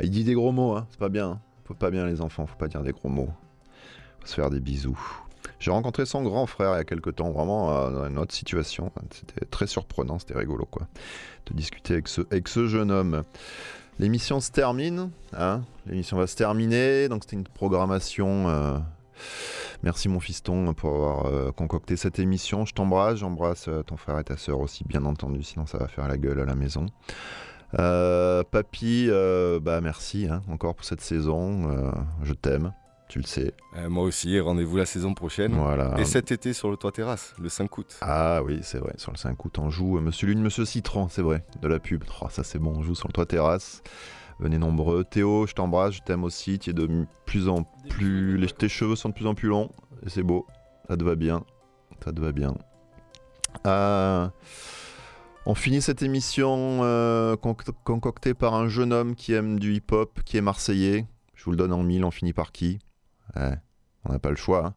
Ah, 0.00 0.02
Il 0.02 0.10
dit 0.10 0.24
des 0.24 0.34
gros 0.34 0.50
mots, 0.50 0.80
c'est 0.90 0.98
pas 0.98 1.10
bien. 1.10 1.40
Faut 1.64 1.74
pas 1.74 1.92
bien, 1.92 2.06
les 2.06 2.20
enfants, 2.20 2.44
faut 2.48 2.58
pas 2.58 2.66
dire 2.66 2.82
des 2.82 2.90
gros 2.90 3.08
mots. 3.08 3.30
Se 4.24 4.34
faire 4.34 4.50
des 4.50 4.60
bisous. 4.60 4.98
J'ai 5.60 5.70
rencontré 5.70 6.06
son 6.06 6.22
grand 6.22 6.46
frère 6.46 6.72
il 6.72 6.78
y 6.78 6.80
a 6.80 6.84
quelques 6.84 7.16
temps, 7.16 7.30
vraiment 7.30 7.70
euh, 7.70 7.90
dans 7.90 8.06
une 8.06 8.18
autre 8.18 8.34
situation. 8.34 8.90
C'était 9.10 9.44
très 9.44 9.66
surprenant, 9.66 10.18
c'était 10.18 10.36
rigolo 10.36 10.64
quoi. 10.64 10.88
De 11.46 11.54
discuter 11.54 11.94
avec 12.30 12.48
ce, 12.48 12.66
jeune 12.66 12.90
homme. 12.90 13.24
L'émission 13.98 14.40
se 14.40 14.50
termine, 14.50 15.10
hein 15.36 15.60
l'émission 15.86 16.16
va 16.16 16.26
se 16.26 16.34
terminer, 16.34 17.08
donc 17.08 17.24
c'était 17.24 17.36
une 17.36 17.44
programmation. 17.44 18.48
euh, 18.48 18.78
Merci 19.82 20.08
mon 20.08 20.20
fiston 20.20 20.72
pour 20.72 20.94
avoir 20.94 21.26
euh, 21.26 21.52
concocté 21.52 21.96
cette 21.96 22.18
émission. 22.18 22.64
Je 22.64 22.72
t'embrasse, 22.72 23.18
j'embrasse 23.18 23.68
ton 23.86 23.98
frère 23.98 24.18
et 24.18 24.24
ta 24.24 24.38
sœur 24.38 24.60
aussi, 24.60 24.84
bien 24.84 25.04
entendu, 25.04 25.42
sinon 25.42 25.66
ça 25.66 25.76
va 25.76 25.88
faire 25.88 26.08
la 26.08 26.16
gueule 26.16 26.40
à 26.40 26.46
la 26.46 26.54
maison. 26.54 26.86
Papy, 27.72 29.10
bah 29.60 29.80
merci 29.82 30.26
hein, 30.26 30.40
encore 30.50 30.74
pour 30.74 30.86
cette 30.86 31.02
saison. 31.02 31.92
je 32.22 32.32
t'aime, 32.32 32.72
tu 33.10 33.18
le 33.18 33.26
sais. 33.26 33.52
Euh, 33.76 33.90
moi 33.90 34.04
aussi, 34.04 34.38
rendez-vous 34.40 34.76
la 34.78 34.86
saison 34.86 35.12
prochaine. 35.14 35.52
Voilà. 35.52 35.94
Et 35.98 36.04
cet 36.04 36.32
été 36.32 36.52
sur 36.54 36.70
le 36.70 36.76
toit 36.76 36.92
terrasse, 36.92 37.34
le 37.38 37.48
5 37.48 37.76
août. 37.78 37.98
Ah 38.00 38.40
oui, 38.44 38.60
c'est 38.62 38.78
vrai, 38.78 38.94
sur 38.96 39.12
le 39.12 39.16
5 39.18 39.44
août, 39.44 39.58
on 39.58 39.68
joue 39.68 39.98
euh, 39.98 40.00
Monsieur 40.00 40.28
Lune, 40.28 40.40
Monsieur 40.40 40.64
Citron, 40.64 41.08
c'est 41.08 41.20
vrai, 41.22 41.44
de 41.60 41.68
la 41.68 41.78
pub. 41.80 42.04
Oh, 42.22 42.26
ça 42.30 42.44
c'est 42.44 42.58
bon, 42.58 42.72
on 42.78 42.82
joue 42.82 42.94
sur 42.94 43.08
le 43.08 43.12
toit 43.12 43.26
terrasse. 43.26 43.82
Venez 44.38 44.56
nombreux. 44.56 45.04
Théo, 45.04 45.46
je 45.46 45.52
t'embrasse, 45.52 45.94
je 45.96 46.00
t'aime 46.00 46.24
aussi. 46.24 46.58
Tu 46.58 46.70
es 46.70 46.72
de 46.72 46.88
plus 47.26 47.48
en 47.48 47.64
plus. 47.90 48.38
les- 48.38 48.46
tes 48.46 48.68
cheveux 48.70 48.96
sont 48.96 49.10
de 49.10 49.14
plus 49.14 49.26
en 49.26 49.34
plus 49.34 49.48
longs. 49.48 49.70
Et 50.06 50.08
c'est 50.08 50.22
beau. 50.22 50.46
Ça 50.88 50.96
te 50.96 51.04
va 51.04 51.14
bien. 51.14 51.44
Ça 52.02 52.10
te 52.12 52.20
va 52.20 52.32
bien. 52.32 52.54
Euh, 53.66 54.26
on 55.46 55.54
finit 55.54 55.82
cette 55.82 56.02
émission 56.02 56.80
euh, 56.82 57.34
conc- 57.36 57.70
concoctée 57.84 58.32
par 58.34 58.54
un 58.54 58.68
jeune 58.68 58.92
homme 58.92 59.14
qui 59.14 59.32
aime 59.34 59.58
du 59.58 59.74
hip-hop, 59.74 60.20
qui 60.24 60.36
est 60.36 60.40
marseillais. 60.42 61.06
Je 61.34 61.44
vous 61.44 61.50
le 61.50 61.56
donne 61.56 61.72
en 61.72 61.82
mille, 61.82 62.04
on 62.04 62.10
finit 62.10 62.32
par 62.32 62.52
qui? 62.52 62.78
On 63.36 64.12
n'a 64.12 64.18
pas 64.18 64.30
le 64.30 64.36
choix. 64.36 64.66
hein. 64.66 64.74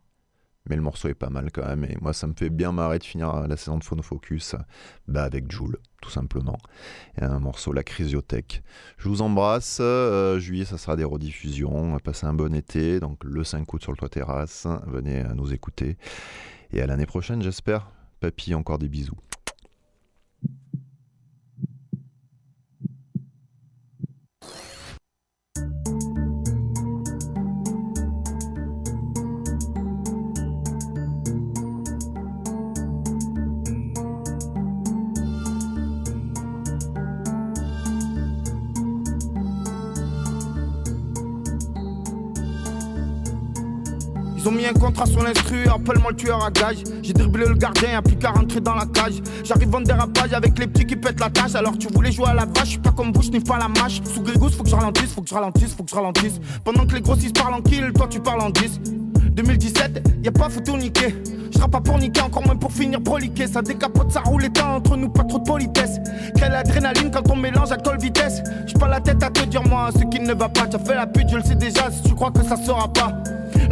Mais 0.69 0.77
le 0.77 0.81
morceau 0.81 1.09
est 1.09 1.13
pas 1.13 1.29
mal 1.29 1.51
quand 1.51 1.65
même. 1.65 1.83
Et 1.83 1.97
moi, 2.01 2.13
ça 2.13 2.25
me 2.25 2.33
fait 2.33 2.49
bien 2.49 2.71
marrer 2.71 2.97
de 2.97 3.03
finir 3.03 3.47
la 3.47 3.57
saison 3.57 3.77
de 3.77 3.83
Phonofocus 3.83 4.55
bah, 5.09 5.23
avec 5.23 5.51
Joule, 5.51 5.77
tout 6.01 6.09
simplement. 6.09 6.57
Et 7.19 7.23
un 7.23 7.39
morceau, 7.39 7.73
La 7.73 7.83
Chrysiothèque. 7.83 8.63
Je 8.97 9.09
vous 9.09 9.21
embrasse. 9.21 9.79
Euh, 9.81 10.39
juillet, 10.39 10.63
ça 10.63 10.77
sera 10.77 10.95
des 10.95 11.03
rediffusions. 11.03 11.97
Passez 11.99 12.27
un 12.27 12.33
bon 12.33 12.55
été. 12.55 13.01
Donc 13.01 13.23
le 13.25 13.43
5 13.43 13.71
août 13.73 13.81
sur 13.81 13.91
le 13.91 13.97
toit 13.97 14.07
terrasse. 14.07 14.65
Venez 14.87 15.25
euh, 15.25 15.33
nous 15.33 15.53
écouter. 15.53 15.97
Et 16.71 16.81
à 16.81 16.87
l'année 16.87 17.05
prochaine, 17.05 17.41
j'espère. 17.41 17.89
Papy, 18.21 18.55
encore 18.55 18.79
des 18.79 18.87
bisous. 18.87 19.17
Un 44.65 44.71
contrat 44.71 45.05
sur 45.05 45.21
l'instru, 45.21 45.67
appelle-moi 45.67 46.11
le 46.11 46.15
tueur 46.15 46.41
à 46.41 46.49
gage. 46.49 46.77
J'ai 47.01 47.11
dribblé 47.11 47.45
le 47.45 47.55
gardien, 47.55 48.01
plus 48.01 48.15
qu'à 48.15 48.31
rentrer 48.31 48.61
dans 48.61 48.75
la 48.75 48.85
cage. 48.85 49.15
J'arrive 49.43 49.75
en 49.75 49.81
dérapage 49.81 50.31
avec 50.31 50.57
les 50.57 50.67
petits 50.67 50.85
qui 50.85 50.95
pètent 50.95 51.19
la 51.19 51.29
tâche. 51.29 51.55
Alors 51.55 51.77
tu 51.77 51.87
voulais 51.89 52.13
jouer 52.13 52.27
à 52.29 52.33
la 52.33 52.45
vache, 52.45 52.79
pas 52.79 52.91
comme 52.91 53.11
vous, 53.11 53.21
je 53.21 53.39
pas 53.39 53.57
la 53.57 53.67
mâche. 53.67 54.01
Sous 54.05 54.21
Grégousse, 54.21 54.55
faut 54.55 54.63
que 54.63 54.69
je 54.69 54.75
ralentisse, 54.75 55.13
faut 55.13 55.21
que 55.21 55.29
je 55.29 55.33
ralentisse, 55.33 55.73
faut 55.73 55.83
que 55.83 55.89
je 55.89 55.95
ralentisse. 55.95 56.39
Pendant 56.63 56.85
que 56.85 56.95
les 56.95 57.01
grossistes 57.01 57.37
parlent 57.37 57.55
en 57.55 57.61
kill, 57.61 57.91
toi 57.93 58.07
tu 58.09 58.21
parles 58.21 58.41
en 58.41 58.49
10. 58.51 58.79
2017, 59.33 60.09
y 60.23 60.27
a 60.29 60.31
pas 60.31 60.47
photo 60.47 60.77
niquer. 60.77 61.13
Je 61.51 61.59
pas 61.59 61.81
pour 61.81 61.97
niquer, 61.97 62.21
encore 62.21 62.45
moins 62.45 62.55
pour 62.55 62.71
finir 62.71 62.99
broliquer. 62.99 63.47
Ça 63.47 63.61
décapote, 63.61 64.11
ça 64.11 64.21
roule 64.21 64.45
éteint 64.45 64.75
entre 64.75 64.95
nous, 64.95 65.09
pas 65.09 65.23
trop 65.23 65.39
de 65.39 65.43
politesse. 65.43 65.99
Quelle 66.37 66.53
adrénaline 66.53 67.11
quand 67.11 67.29
on 67.31 67.35
mélange 67.35 67.71
à 67.71 67.77
telle 67.77 67.99
vitesse. 67.99 68.43
J'ai 68.65 68.73
pas 68.73 68.87
la 68.87 68.99
tête 68.99 69.21
à 69.23 69.29
te 69.29 69.45
dire, 69.45 69.63
moi, 69.63 69.89
ce 69.93 70.03
qui 70.05 70.19
ne 70.19 70.33
va 70.33 70.49
pas. 70.49 70.67
T'as 70.67 70.79
fait 70.79 70.95
la 70.95 71.07
pute, 71.07 71.29
je 71.29 71.37
le 71.37 71.43
sais 71.43 71.55
déjà, 71.55 71.89
si 71.91 72.03
tu 72.03 72.15
crois 72.15 72.31
que 72.31 72.43
ça 72.43 72.55
sera 72.57 72.91
pas. 72.91 73.13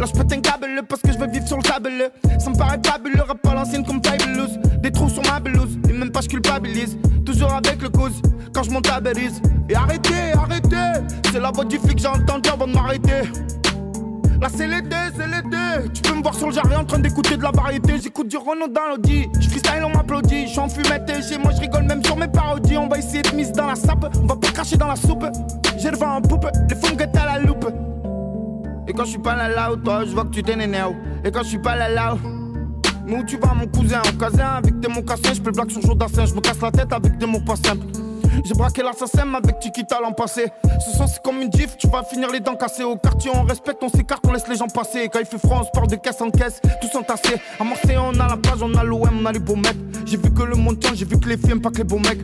Là, 0.02 0.08
je 0.12 0.18
pète 0.18 0.32
un 0.32 0.40
câble 0.40 0.82
parce 0.88 1.00
que 1.00 1.12
je 1.12 1.16
veux 1.18 1.28
vivre 1.28 1.46
sur 1.46 1.58
le 1.58 1.62
sable. 1.62 2.10
Ça 2.40 2.50
me 2.50 2.58
paraît 2.58 2.80
fabuleux, 2.84 3.22
rap 3.22 3.38
à 3.46 3.54
l'ancienne 3.54 3.86
comme 3.86 4.02
Fabulous. 4.04 4.48
Des 4.80 4.90
trous 4.90 5.08
sur 5.08 5.22
ma 5.30 5.38
blouse, 5.38 5.78
et 5.88 5.92
même 5.92 6.10
pas 6.10 6.22
je 6.22 6.26
culpabilise. 6.26 6.98
Toujours 7.24 7.52
avec 7.52 7.80
le 7.80 7.88
cause, 7.88 8.20
quand 8.52 8.64
je 8.64 8.72
montabilise. 8.72 9.40
Et 9.68 9.76
arrêtez, 9.76 10.32
arrêtez, 10.34 11.06
c'est 11.30 11.38
la 11.38 11.52
voix 11.52 11.64
du 11.64 11.78
flic, 11.78 12.00
j'ai 12.00 12.08
entendu 12.08 12.50
avant 12.50 12.66
de 12.66 12.72
m'arrêter. 12.72 13.30
Là 14.40 14.48
c'est 14.52 14.66
l'été, 14.66 14.96
c'est 15.16 15.28
l'été 15.28 15.88
Tu 15.94 16.02
peux 16.02 16.16
me 16.16 16.22
voir 16.22 16.34
sur 16.34 16.48
le 16.48 16.52
jardin 16.52 16.80
en 16.80 16.84
train 16.84 16.98
d'écouter 16.98 17.36
de 17.36 17.42
la 17.44 17.52
variété 17.52 17.92
J'écoute 18.02 18.26
du 18.26 18.36
Renault 18.36 18.66
dans 18.66 18.88
l'audi 18.88 19.28
Je 19.38 19.48
freestyle, 19.48 19.84
on 19.84 19.90
m'applaudit 19.90 20.48
Je 20.48 20.50
suis 20.50 20.58
en 20.58 20.68
fumette 20.68 21.08
et 21.08 21.38
moi 21.38 21.52
je 21.54 21.60
rigole 21.60 21.84
même 21.84 22.04
sur 22.04 22.16
mes 22.16 22.26
parodies 22.26 22.76
On 22.76 22.88
va 22.88 22.98
essayer 22.98 23.22
de 23.22 23.30
mise 23.36 23.52
dans 23.52 23.68
la 23.68 23.76
sape 23.76 24.04
On 24.20 24.26
va 24.26 24.34
pas 24.34 24.48
cracher 24.48 24.76
dans 24.76 24.88
la 24.88 24.96
soupe 24.96 25.24
J'ai 25.78 25.92
le 25.92 25.96
vent 25.96 26.16
en 26.16 26.22
poupe 26.22 26.48
Les 26.68 26.74
fonds 26.74 26.96
à 26.98 27.26
la 27.26 27.38
loupe 27.38 27.91
Et 28.88 28.92
quand 28.92 29.04
je 29.04 29.10
suis 29.10 29.18
pas 29.18 29.36
là 29.36 29.48
là 29.48 29.70
toi 29.82 30.04
je 30.04 30.12
vois 30.12 30.24
que 30.24 30.30
tu 30.30 30.42
t'énerves 30.42 30.94
Et 31.24 31.30
quand 31.30 31.42
je 31.42 31.48
suis 31.48 31.58
pas 31.58 31.76
là 31.76 31.88
là 31.88 32.16
mais 33.04 33.16
où 33.16 33.24
tu 33.24 33.36
vas 33.36 33.52
mon 33.52 33.66
cousin 33.66 34.00
en 34.00 34.16
casin 34.16 34.46
avec 34.58 34.78
des 34.78 34.86
mots 34.86 35.02
cassés, 35.02 35.34
je 35.34 35.42
peux 35.42 35.50
blague 35.50 35.70
sur 35.70 35.82
jour 35.82 35.96
d'assin, 35.96 36.24
je 36.24 36.34
me 36.34 36.40
casse 36.40 36.60
la 36.60 36.70
tête 36.70 36.92
avec 36.92 37.18
des 37.18 37.26
mots 37.26 37.40
pas 37.40 37.56
simples. 37.56 37.86
J'ai 38.44 38.54
braqué 38.54 38.82
l'assassin 38.82 39.34
avec 39.34 39.58
Tikita 39.58 40.00
l'an 40.00 40.12
passé. 40.12 40.46
Ce 40.80 40.96
sens 40.96 41.12
c'est 41.14 41.22
comme 41.22 41.40
une 41.40 41.52
gif, 41.52 41.76
tu 41.76 41.88
vas 41.88 42.02
finir 42.04 42.30
les 42.30 42.40
dents 42.40 42.54
cassées. 42.54 42.84
Au 42.84 42.96
quartier, 42.96 43.30
on 43.34 43.42
respecte, 43.42 43.82
on 43.82 43.88
s'écarte, 43.88 44.24
on 44.26 44.32
laisse 44.32 44.48
les 44.48 44.56
gens 44.56 44.68
passer. 44.68 45.08
Quand 45.12 45.18
il 45.18 45.26
fait 45.26 45.38
froid, 45.38 45.58
on 45.60 45.64
se 45.64 45.70
parle 45.70 45.88
de 45.88 45.96
caisse 45.96 46.20
en 46.20 46.30
caisse, 46.30 46.60
tous 46.80 46.96
entassés. 46.96 47.40
À 47.58 47.64
Marseille, 47.64 47.98
on 47.98 48.18
a 48.18 48.28
la 48.28 48.36
plage, 48.36 48.62
on 48.62 48.74
a 48.74 48.84
l'OM, 48.84 49.08
on 49.20 49.26
a 49.26 49.32
les 49.32 49.38
beaux 49.38 49.56
mecs. 49.56 49.76
J'ai 50.06 50.16
vu 50.16 50.32
que 50.32 50.42
le 50.42 50.54
monde 50.54 50.78
tient, 50.78 50.94
j'ai 50.94 51.04
vu 51.04 51.18
que 51.18 51.28
les 51.28 51.36
filles 51.36 51.52
aiment 51.52 51.60
pas 51.60 51.70
que 51.70 51.78
les 51.78 51.84
beaux 51.84 51.98
mecs. 51.98 52.22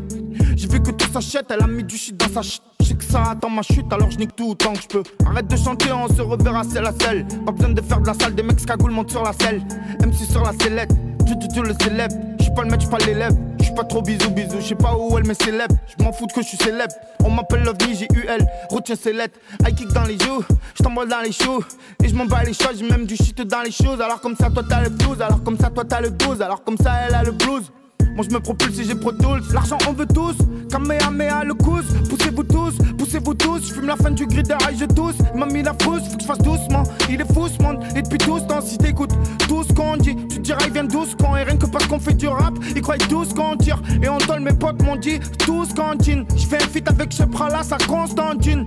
J'ai 0.57 0.69
vu 0.69 0.81
que 0.81 0.91
tout 0.91 1.13
s'achète, 1.13 1.47
elle 1.51 1.63
a 1.63 1.67
mis 1.67 1.85
du 1.85 1.97
shit 1.97 2.17
dans 2.17 2.33
sa 2.33 2.43
chute. 2.43 2.63
Que 2.99 3.05
ça 3.05 3.31
attend 3.31 3.49
ma 3.49 3.63
chute, 3.63 3.93
alors 3.93 4.11
je 4.11 4.19
nique 4.19 4.35
tout 4.35 4.51
autant 4.51 4.73
que 4.73 4.83
je 4.83 4.89
peux. 4.89 5.03
Arrête 5.25 5.47
de 5.47 5.57
chanter, 5.57 5.93
on 5.93 6.09
se 6.09 6.21
reverra, 6.21 6.63
c'est 6.65 6.83
la 6.83 6.93
selle. 6.93 7.27
Pas 7.47 7.53
besoin 7.53 7.71
de 7.71 7.81
faire 7.81 8.01
de 8.01 8.07
la 8.07 8.15
salle, 8.15 8.35
des 8.35 8.43
mecs 8.43 8.65
cagoule 8.67 8.91
montent 8.91 9.11
sur 9.11 9.23
la 9.23 9.33
selle. 9.33 9.63
MC 10.05 10.29
sur 10.29 10.43
la 10.43 10.53
sellette, 10.61 10.91
tu, 11.25 11.39
tu, 11.39 11.47
tu 11.49 11.63
le 11.63 11.75
célèbre. 11.81 12.15
J'suis 12.41 12.51
pas 12.55 12.63
le 12.63 12.71
mec, 12.71 12.81
j'suis 12.81 12.91
pas 12.91 12.99
l'élève. 12.99 13.35
J'suis 13.61 13.75
pas 13.75 13.85
trop 13.85 14.03
bisous, 14.03 14.31
bisous. 14.31 14.61
J'sais 14.61 14.75
pas 14.75 14.97
où 14.97 15.17
elle 15.17 15.27
me 15.27 15.35
célèbre. 15.35 15.77
J'm'en 15.99 16.13
fous 16.13 16.27
que 16.27 16.43
je 16.43 16.49
suis 16.49 16.57
célèbre. 16.57 16.95
On 17.25 17.31
m'appelle 17.31 17.63
l'OVNI, 17.63 17.95
j'ai 17.95 18.09
UL. 18.15 18.47
Retiens 18.71 18.97
ses 18.97 19.13
lettres. 19.13 19.39
I 19.67 19.75
kick 19.75 19.89
dans 19.93 20.05
les 20.05 20.19
joues. 20.19 20.43
J't'envoie 20.75 21.07
dans 21.07 21.21
les 21.21 21.33
choux. 21.33 21.63
Et 22.03 22.09
j'm'en 22.09 22.25
bats 22.25 22.43
les 22.43 22.53
choses. 22.53 22.79
J'ai 22.79 22.89
même 22.89 23.07
du 23.07 23.17
shit 23.17 23.41
dans 23.43 23.63
les 23.63 23.71
choses. 23.71 24.01
Alors 24.01 24.21
comme 24.21 24.35
ça, 24.35 24.51
toi 24.51 24.65
t'as 24.69 24.83
le 24.83 24.91
blues. 24.91 25.21
Alors 25.23 25.43
comme 25.45 25.59
ça, 25.59 25.71
toi 25.71 25.85
t'as 25.85 26.01
le 26.01 26.11
12. 26.11 26.43
Alors 26.43 26.65
comme 26.65 26.79
ça, 26.79 26.93
elle 27.07 27.15
a 27.15 27.23
le 27.23 27.33
blues. 27.33 27.71
Moi 28.19 28.27
je 28.29 28.35
me 28.35 28.41
propulse 28.41 28.75
si 28.75 28.85
j'ai 28.85 28.97
Pro 28.97 29.13
Tools. 29.13 29.43
L'argent 29.53 29.79
on 29.89 29.93
veut 29.93 30.05
tous. 30.05 30.35
Kamehameha 30.69 31.45
le 31.45 31.55
cous. 31.55 31.85
Poussez-vous 32.11 32.43
tous 32.43 32.77
Poussez-vous 32.99 33.35
tous. 33.35 33.69
Je 33.69 33.73
fume 33.73 33.87
la 33.87 33.95
fin 33.95 34.11
du 34.11 34.27
grid 34.27 34.45
derrière 34.45 34.77
je 34.77 34.87
tousse. 34.87 35.15
Il 35.33 35.39
m'a 35.39 35.47
mis 35.47 35.63
la 35.63 35.73
frousse 35.81 36.03
Faut 36.11 36.17
que 36.17 36.23
je 36.23 36.27
fasse 36.27 36.39
doucement. 36.39 36.83
Il 37.09 37.21
est 37.21 37.33
fou 37.33 37.47
ce 37.47 37.63
monde. 37.63 37.79
Et 37.95 38.03
depuis 38.03 38.19
tout 38.19 38.41
ce 38.41 38.43
temps 38.43 38.61
si 38.61 38.77
t'écoutes 38.77 39.13
Tout 39.47 39.63
ce 39.63 39.73
qu'on 39.73 39.97
dit 39.97 40.17
Tu 40.31 40.41
diras 40.41 40.59
il 40.67 40.73
vient 40.73 40.83
douce 40.83 41.15
quand. 41.17 41.37
Et 41.37 41.45
rien 41.45 41.57
que 41.57 41.67
parce 41.67 41.87
qu'on 41.87 42.01
fait 42.01 42.15
du 42.15 42.27
rap 42.27 42.55
Ils 42.75 42.83
croient 42.83 42.99
tout 42.99 43.25
ce 43.25 43.33
qu'on 43.33 43.57
tire. 43.57 43.81
Et 44.03 44.09
on 44.09 44.19
donne 44.19 44.43
mes 44.43 44.53
potes 44.53 44.83
m'ont 44.83 44.97
dit 44.97 45.21
ce 45.47 45.73
qu'on 45.73 45.97
Je 46.03 46.45
fais 46.45 46.57
un 46.57 46.67
feat 46.67 46.89
avec 46.89 47.17
là 47.17 47.63
sa 47.63 47.79
Constantine. 47.79 48.67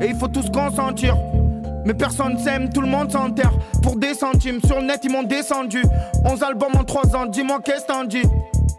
Et 0.00 0.08
il 0.08 0.16
faut 0.16 0.26
tous 0.26 0.50
consentir 0.50 1.14
mais 1.84 1.94
personne 1.94 2.38
s'aime, 2.38 2.72
tout 2.72 2.80
le 2.80 2.86
monde 2.86 3.10
s'enterre. 3.10 3.52
Pour 3.82 3.96
des 3.96 4.14
centimes, 4.14 4.60
sur 4.64 4.80
le 4.80 4.86
net 4.86 5.00
ils 5.04 5.10
m'ont 5.10 5.22
descendu. 5.22 5.82
11 6.24 6.42
albums 6.42 6.76
en 6.76 6.84
3 6.84 7.16
ans, 7.16 7.26
dis-moi 7.26 7.60
qu'est-ce 7.64 7.86
t'en 7.86 8.04
dis? 8.04 8.22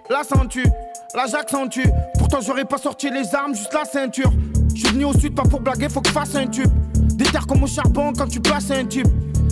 La 0.10 0.24
sens-tu 0.24 0.64
La 1.16 1.26
j'accentue 1.28 1.88
Pourtant 2.18 2.40
j'aurais 2.42 2.66
pas 2.66 2.78
sorti 2.78 3.10
les 3.10 3.34
armes, 3.36 3.56
juste 3.56 3.74
la 3.74 3.86
ceinture. 3.86 4.32
Je 4.74 4.80
suis 4.80 4.94
venu 4.94 5.06
au 5.06 5.14
sud 5.14 5.36
pas 5.36 5.44
pour 5.44 5.62
blaguer, 5.62 5.90
faut 5.90 6.02
que 6.02 6.08
je 6.08 6.14
fasse 6.14 6.36
un 6.36 6.48
tube. 6.48 6.72
Des 7.16 7.26
terres 7.26 7.48
comme 7.48 7.64
au 7.64 7.68
charbon 7.68 8.14
quand 8.18 8.28
tu 8.28 8.40
passes 8.40 8.72
un 8.72 8.86
tube. 8.86 9.08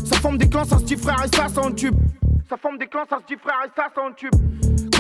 Ça 0.06 0.16
forme 0.18 0.38
des 0.38 0.50
clans, 0.50 0.66
ça 0.66 0.80
se 0.80 0.84
dit 0.84 0.96
frère 0.96 1.24
et 1.26 1.36
ça 1.36 1.48
s'en 1.48 1.72
tube 1.72 1.96
Ça 2.50 2.58
forme 2.58 2.78
des 2.78 2.88
clans, 2.88 3.06
ça 3.10 3.18
se 3.18 3.34
dit 3.34 3.40
frère 3.40 3.62
et 3.66 3.70
ça 3.76 3.88
s'en 3.96 4.12
tube 4.14 4.34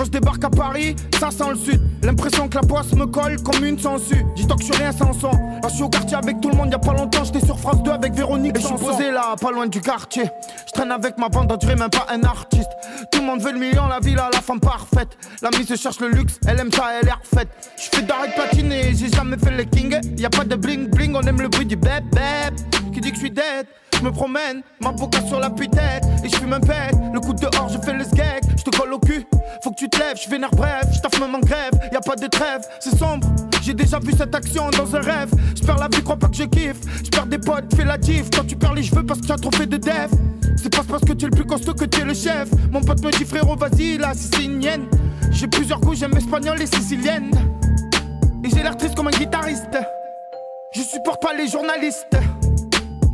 quand 0.02 0.06
je 0.06 0.12
débarque 0.12 0.44
à 0.44 0.50
Paris, 0.50 0.96
ça 1.20 1.30
sent 1.30 1.50
le 1.52 1.56
sud. 1.56 1.82
L'impression 2.02 2.50
que 2.50 2.56
la 2.56 2.64
poisse 2.64 2.92
me 2.94 3.06
colle 3.06 3.40
comme 3.44 3.64
une 3.64 3.78
sangsue. 3.78 4.26
Dis-toi 4.36 4.56
que 4.56 4.64
je 4.64 4.74
suis 4.74 4.82
rien 4.82 4.92
sans 4.92 5.14
son. 5.14 5.30
Là, 5.30 5.68
je 5.70 5.76
suis 5.76 5.84
au 5.84 5.90
quartier 5.90 6.18
avec 6.18 6.42
tout 6.42 6.50
le 6.50 6.56
monde, 6.56 6.72
y 6.72 6.74
a 6.74 6.80
pas 6.80 6.94
longtemps, 6.94 7.24
j'étais 7.24 7.46
sur 7.46 7.60
France 7.60 7.84
2 7.84 7.92
avec 7.92 8.14
Véronique. 8.14 8.58
Et 8.58 8.62
je 8.62 8.66
suis 8.66 8.76
posé 8.78 9.12
là, 9.12 9.36
pas 9.40 9.52
loin 9.52 9.68
du 9.68 9.80
quartier. 9.80 10.24
Je 10.66 10.72
traîne 10.72 10.92
avec 10.92 11.20
ma 11.20 11.30
bande, 11.30 11.52
on 11.52 11.56
dirait 11.56 11.76
même 11.76 11.92
pas 11.92 12.08
un 12.10 12.24
artiste. 12.24 12.70
Tout 13.12 13.20
le 13.20 13.28
monde 13.28 13.42
veut 13.44 13.52
le 13.52 13.60
million, 13.60 13.86
la 13.88 14.00
ville 14.00 14.18
à 14.18 14.32
la 14.34 14.42
femme 14.42 14.60
parfaite. 14.60 15.16
La 15.44 15.52
mise 15.52 15.72
cherche 15.76 16.00
le 16.00 16.08
luxe, 16.08 16.40
elle 16.48 16.60
aime 16.60 16.72
ça, 16.72 16.86
elle 17.00 17.08
est 17.08 17.12
refaite. 17.12 17.50
Je 17.78 17.96
fais 17.96 18.02
d'arrêt 18.02 18.34
platine 18.34 18.72
et 18.72 18.96
j'ai 18.96 19.10
jamais 19.10 19.38
fait 19.38 19.52
le 19.52 19.66
king. 19.66 20.00
Y 20.18 20.26
a 20.26 20.32
pas 20.32 20.46
de 20.46 20.56
bling 20.56 20.88
bling, 20.90 21.14
on 21.16 21.22
aime 21.22 21.42
le 21.42 21.48
bruit 21.48 21.68
du 21.68 21.76
bep. 21.76 22.04
Qui 22.92 23.02
dit 23.02 23.10
que 23.10 23.16
je 23.16 23.22
suis 23.22 23.32
dead? 23.32 23.68
Je 24.02 24.06
me 24.06 24.12
promène, 24.12 24.64
ma 24.80 24.92
boca 24.92 25.20
sur 25.28 25.40
la 25.40 25.50
tête 25.50 26.04
et 26.24 26.30
je 26.30 26.36
fume 26.36 26.54
un 26.54 26.60
pet. 26.60 26.92
Le 27.14 27.20
coup 27.20 27.34
dehors, 27.34 27.70
je 27.70 27.78
fais 27.78 27.94
le 27.94 28.04
skeg, 28.04 28.42
je 28.58 28.64
te 28.64 28.76
colle 28.76 28.94
au 28.94 29.00
cul. 29.00 29.26
Faut 29.64 29.70
que 29.70 29.76
tu 29.76 29.90
te 29.90 30.00
lèves, 30.00 30.18
je 30.22 30.28
vénère 30.28 30.50
bref, 30.52 30.86
je 30.92 31.00
taffe 31.00 31.20
même 31.20 31.36
en 31.36 31.40
grève, 31.40 31.72
y 31.92 31.96
a 31.96 32.02
pas 32.02 32.16
de 32.16 32.26
trêve, 32.28 32.62
c'est 32.80 32.98
sombre. 32.98 33.28
J'ai 33.62 33.76
déjà 33.76 34.00
vu 34.00 34.12
cette 34.18 34.34
action 34.34 34.72
dans 34.72 34.96
un 34.96 35.02
rêve. 35.02 35.30
Je 35.56 35.64
perds 35.64 35.78
la 35.78 35.88
vie, 35.88 36.02
crois 36.02 36.18
pas 36.18 36.30
que 36.30 36.36
je 36.36 36.46
kiffe. 36.46 36.82
Je 37.04 37.10
perds 37.12 37.28
des 37.28 37.38
potes, 37.38 37.76
fais 37.76 37.86
la 37.86 37.96
diff. 37.96 38.32
Quand 38.32 38.44
tu 38.44 38.56
perds 38.56 38.74
les 38.74 38.82
cheveux 38.82 39.06
parce 39.06 39.22
que 39.22 39.28
tu 39.28 39.32
as 39.32 39.36
trop 39.36 39.52
fait 39.52 39.68
de 39.68 39.78
dev. 39.78 40.10
C'est 40.58 40.76
pas 40.76 40.84
parce 40.88 41.04
que 41.04 41.14
tu 41.14 41.26
es 41.26 41.30
le 41.30 41.36
plus 41.36 41.46
costaud 41.46 41.76
que 41.76 41.86
tu 41.86 42.02
es 42.02 42.04
le 42.04 42.16
chef. 42.16 42.50
Mon 42.72 42.82
pote 42.82 43.04
me 43.04 43.12
dit 43.12 43.24
frérot, 43.24 43.56
vas-y, 43.56 44.00
là, 44.00 44.14
si 44.16 44.30
c'est. 44.34 44.80
J'ai 45.32 45.48
plusieurs 45.48 45.80
goûts, 45.80 45.94
j'aime 45.94 46.18
espagnol 46.18 46.60
et 46.60 46.66
sicilienne. 46.66 47.30
Et 48.44 48.50
j'ai 48.50 48.64
l'air 48.64 48.76
triste 48.76 48.96
comme 48.96 49.10
un 49.10 49.12
guitariste. 49.12 49.78
Je 50.74 50.82
supporte 50.82 51.22
pas 51.22 51.34
les 51.36 51.48
journalistes. 51.48 52.18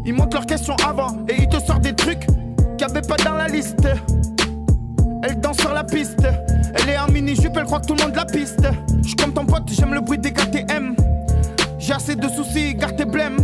Ils 0.07 0.13
montent 0.13 0.33
leurs 0.33 0.45
questions 0.45 0.77
avant 0.87 1.17
et 1.27 1.35
ils 1.37 1.49
te 1.49 1.59
sortent 1.59 1.81
des 1.81 1.93
trucs 1.93 2.25
qu'il 2.77 2.87
avait 2.89 3.01
pas 3.01 3.17
dans 3.17 3.33
la 3.33 3.49
liste. 3.49 3.85
Elle 5.21 5.37
danse 5.41 5.57
sur 5.57 5.73
la 5.73 5.83
piste. 5.83 6.25
Elle 6.75 6.89
est 6.91 6.97
en 6.97 7.11
mini-jupe, 7.11 7.51
elle 7.57 7.65
croit 7.65 7.81
que 7.81 7.87
tout 7.87 7.95
le 7.95 8.03
monde 8.03 8.15
la 8.15 8.23
piste. 8.23 8.65
Je 9.05 9.15
comme 9.15 9.33
ton 9.33 9.45
pote, 9.45 9.63
j'aime 9.69 9.93
le 9.93 9.99
bruit 9.99 10.17
des 10.17 10.31
KTM. 10.31 10.95
J'ai 11.77 11.91
assez 11.91 12.15
de 12.15 12.25
soucis, 12.29 12.77
car 12.79 12.95
t'es 12.95 13.03
blême. 13.03 13.35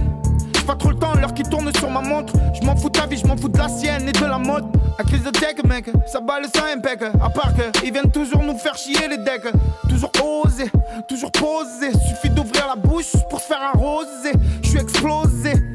J'ai 0.55 0.61
pas 0.61 0.75
trop 0.75 0.91
le 0.91 0.95
temps, 0.95 1.13
l'heure 1.15 1.33
qui 1.33 1.43
tourne 1.43 1.69
sur 1.75 1.89
ma 1.89 1.99
montre. 1.99 2.33
Je 2.53 2.65
m'en 2.65 2.77
fous 2.77 2.89
de 2.89 2.97
ta 2.97 3.07
vie, 3.07 3.17
je 3.17 3.27
m'en 3.27 3.35
fous 3.35 3.49
de 3.49 3.57
la 3.57 3.67
sienne 3.67 4.07
et 4.07 4.13
de 4.13 4.25
la 4.25 4.37
mode. 4.37 4.65
La 4.97 5.03
crise 5.03 5.23
de 5.23 5.31
tech, 5.31 5.61
mec, 5.67 5.89
ça 6.07 6.21
bat 6.21 6.39
le 6.39 6.47
sang 6.47 6.63
impec. 6.73 7.01
À 7.01 7.29
part 7.29 7.53
que, 7.55 7.85
ils 7.85 7.91
viennent 7.91 8.11
toujours 8.11 8.41
nous 8.41 8.57
faire 8.57 8.77
chier 8.77 9.09
les 9.09 9.17
decks. 9.17 9.51
Toujours 9.89 10.11
oser, 10.23 10.71
toujours 11.09 11.31
poser. 11.33 11.91
Suffit 11.91 12.29
d'ouvrir 12.29 12.67
la 12.67 12.77
bouche 12.77 13.11
pour 13.29 13.41
se 13.41 13.47
faire 13.47 13.61
arroser. 13.61 14.31
Je 14.61 14.69
suis 14.69 14.79
explosé 14.79 15.72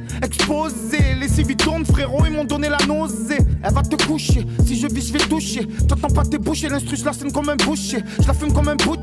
exposé. 0.49 1.15
Les 1.21 1.29
civils 1.29 1.57
tournent, 1.57 1.85
frérot, 1.85 2.25
ils 2.27 2.33
m'ont 2.33 2.45
donné 2.45 2.69
la 2.69 2.79
nausée. 2.87 3.39
Elle 3.63 3.73
va 3.73 3.83
te 3.83 4.03
coucher, 4.07 4.47
si 4.65 4.79
je 4.79 4.87
vis, 4.87 5.09
je 5.09 5.13
vais 5.13 5.19
toucher. 5.19 5.67
T'entends 5.89 6.09
pas 6.09 6.25
tes 6.25 6.39
bouches, 6.39 6.63
l'instru, 6.63 6.97
je 6.97 7.05
la 7.05 7.13
scène 7.13 7.33
comme 7.33 7.49
un 7.49 7.57
boucher. 7.57 8.03
Je 8.21 8.27
la 8.27 8.35
fume 8.35 8.53
comme 8.53 8.69
un 8.69 8.77
bout. 8.77 8.99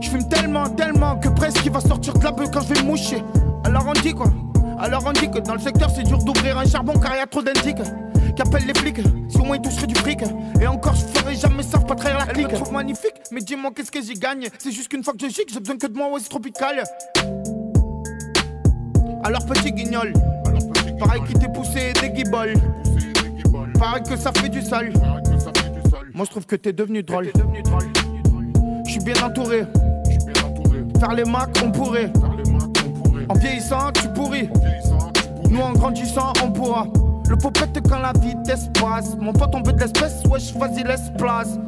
Je 0.00 0.08
fume 0.08 0.28
tellement, 0.28 0.68
tellement 0.70 1.16
que 1.16 1.28
presque 1.28 1.64
il 1.64 1.72
va 1.72 1.80
sortir 1.80 2.14
de 2.14 2.24
la 2.24 2.32
beuh 2.32 2.46
quand 2.52 2.60
je 2.62 2.74
vais 2.74 2.82
moucher. 2.82 3.22
Alors 3.64 3.86
on 3.86 3.92
dit 4.00 4.12
quoi? 4.12 4.30
Alors 4.78 5.04
on 5.06 5.12
dit 5.12 5.30
que 5.30 5.38
dans 5.38 5.54
le 5.54 5.60
secteur 5.60 5.90
c'est 5.90 6.02
dur 6.02 6.18
d'ouvrir 6.18 6.58
un 6.58 6.66
charbon 6.66 6.94
car 6.98 7.16
y 7.16 7.20
a 7.20 7.26
trop 7.26 7.42
d'indiques. 7.42 7.82
Qu'appellent 8.36 8.66
les 8.66 8.74
flics, 8.74 9.00
si 9.28 9.38
au 9.38 9.44
moins 9.44 9.56
ils 9.56 9.62
toucheraient 9.62 9.86
du 9.86 9.94
fric. 9.94 10.18
Et 10.60 10.66
encore, 10.66 10.96
je 10.96 11.18
ferai 11.18 11.36
jamais 11.36 11.62
ça, 11.62 11.78
pas 11.78 11.94
trahir 11.94 12.18
la 12.18 12.26
clique. 12.26 12.50
Me 12.50 12.56
trouve 12.56 12.72
magnifique, 12.72 13.14
mais 13.30 13.40
dis-moi 13.40 13.70
qu'est-ce 13.74 13.92
que 13.92 14.02
j'y 14.02 14.14
gagne? 14.14 14.48
C'est 14.58 14.72
juste 14.72 14.88
qu'une 14.88 15.04
fois 15.04 15.14
que 15.14 15.20
je 15.20 15.32
gigue, 15.32 15.48
j'ai 15.52 15.60
besoin 15.60 15.76
que 15.76 15.86
de 15.86 15.96
moi, 15.96 16.08
oasis 16.10 16.28
tropical. 16.28 16.82
Alors 19.22 19.46
petit 19.46 19.72
guignol, 19.72 20.12
pareil 20.98 21.22
qui 21.26 21.34
t'est 21.34 21.52
poussé 21.52 21.92
des 22.00 22.10
guiboles. 22.10 22.54
Pareil 23.78 24.02
que 24.02 24.16
ça 24.16 24.32
fait 24.32 24.48
du 24.48 24.62
sale. 24.62 24.92
Moi 26.14 26.24
je 26.24 26.30
trouve 26.30 26.46
que 26.46 26.56
t'es 26.56 26.72
devenu 26.72 27.02
drôle. 27.02 27.30
Je 28.86 28.90
suis 28.90 29.00
bien 29.00 29.14
entouré. 29.22 29.64
Faire 31.00 31.14
les 31.14 31.24
macs, 31.24 31.56
on 31.64 31.70
pourrait. 31.70 32.12
En 33.28 33.34
vieillissant, 33.34 33.90
tu 33.92 34.08
pourris. 34.08 34.48
Nous 35.50 35.60
en 35.60 35.72
grandissant, 35.72 36.32
on 36.42 36.50
pourra. 36.50 36.86
Le 37.28 37.36
popette 37.36 37.80
quand 37.88 37.98
la 37.98 38.12
vitesse 38.12 38.68
passe. 38.80 39.16
Mon 39.18 39.32
pote, 39.32 39.54
on 39.54 39.62
veut 39.62 39.72
de 39.72 39.80
l'espèce, 39.80 40.22
wesh, 40.30 40.54
vas-y, 40.54 40.84
laisse 40.84 41.10
place. 41.18 41.58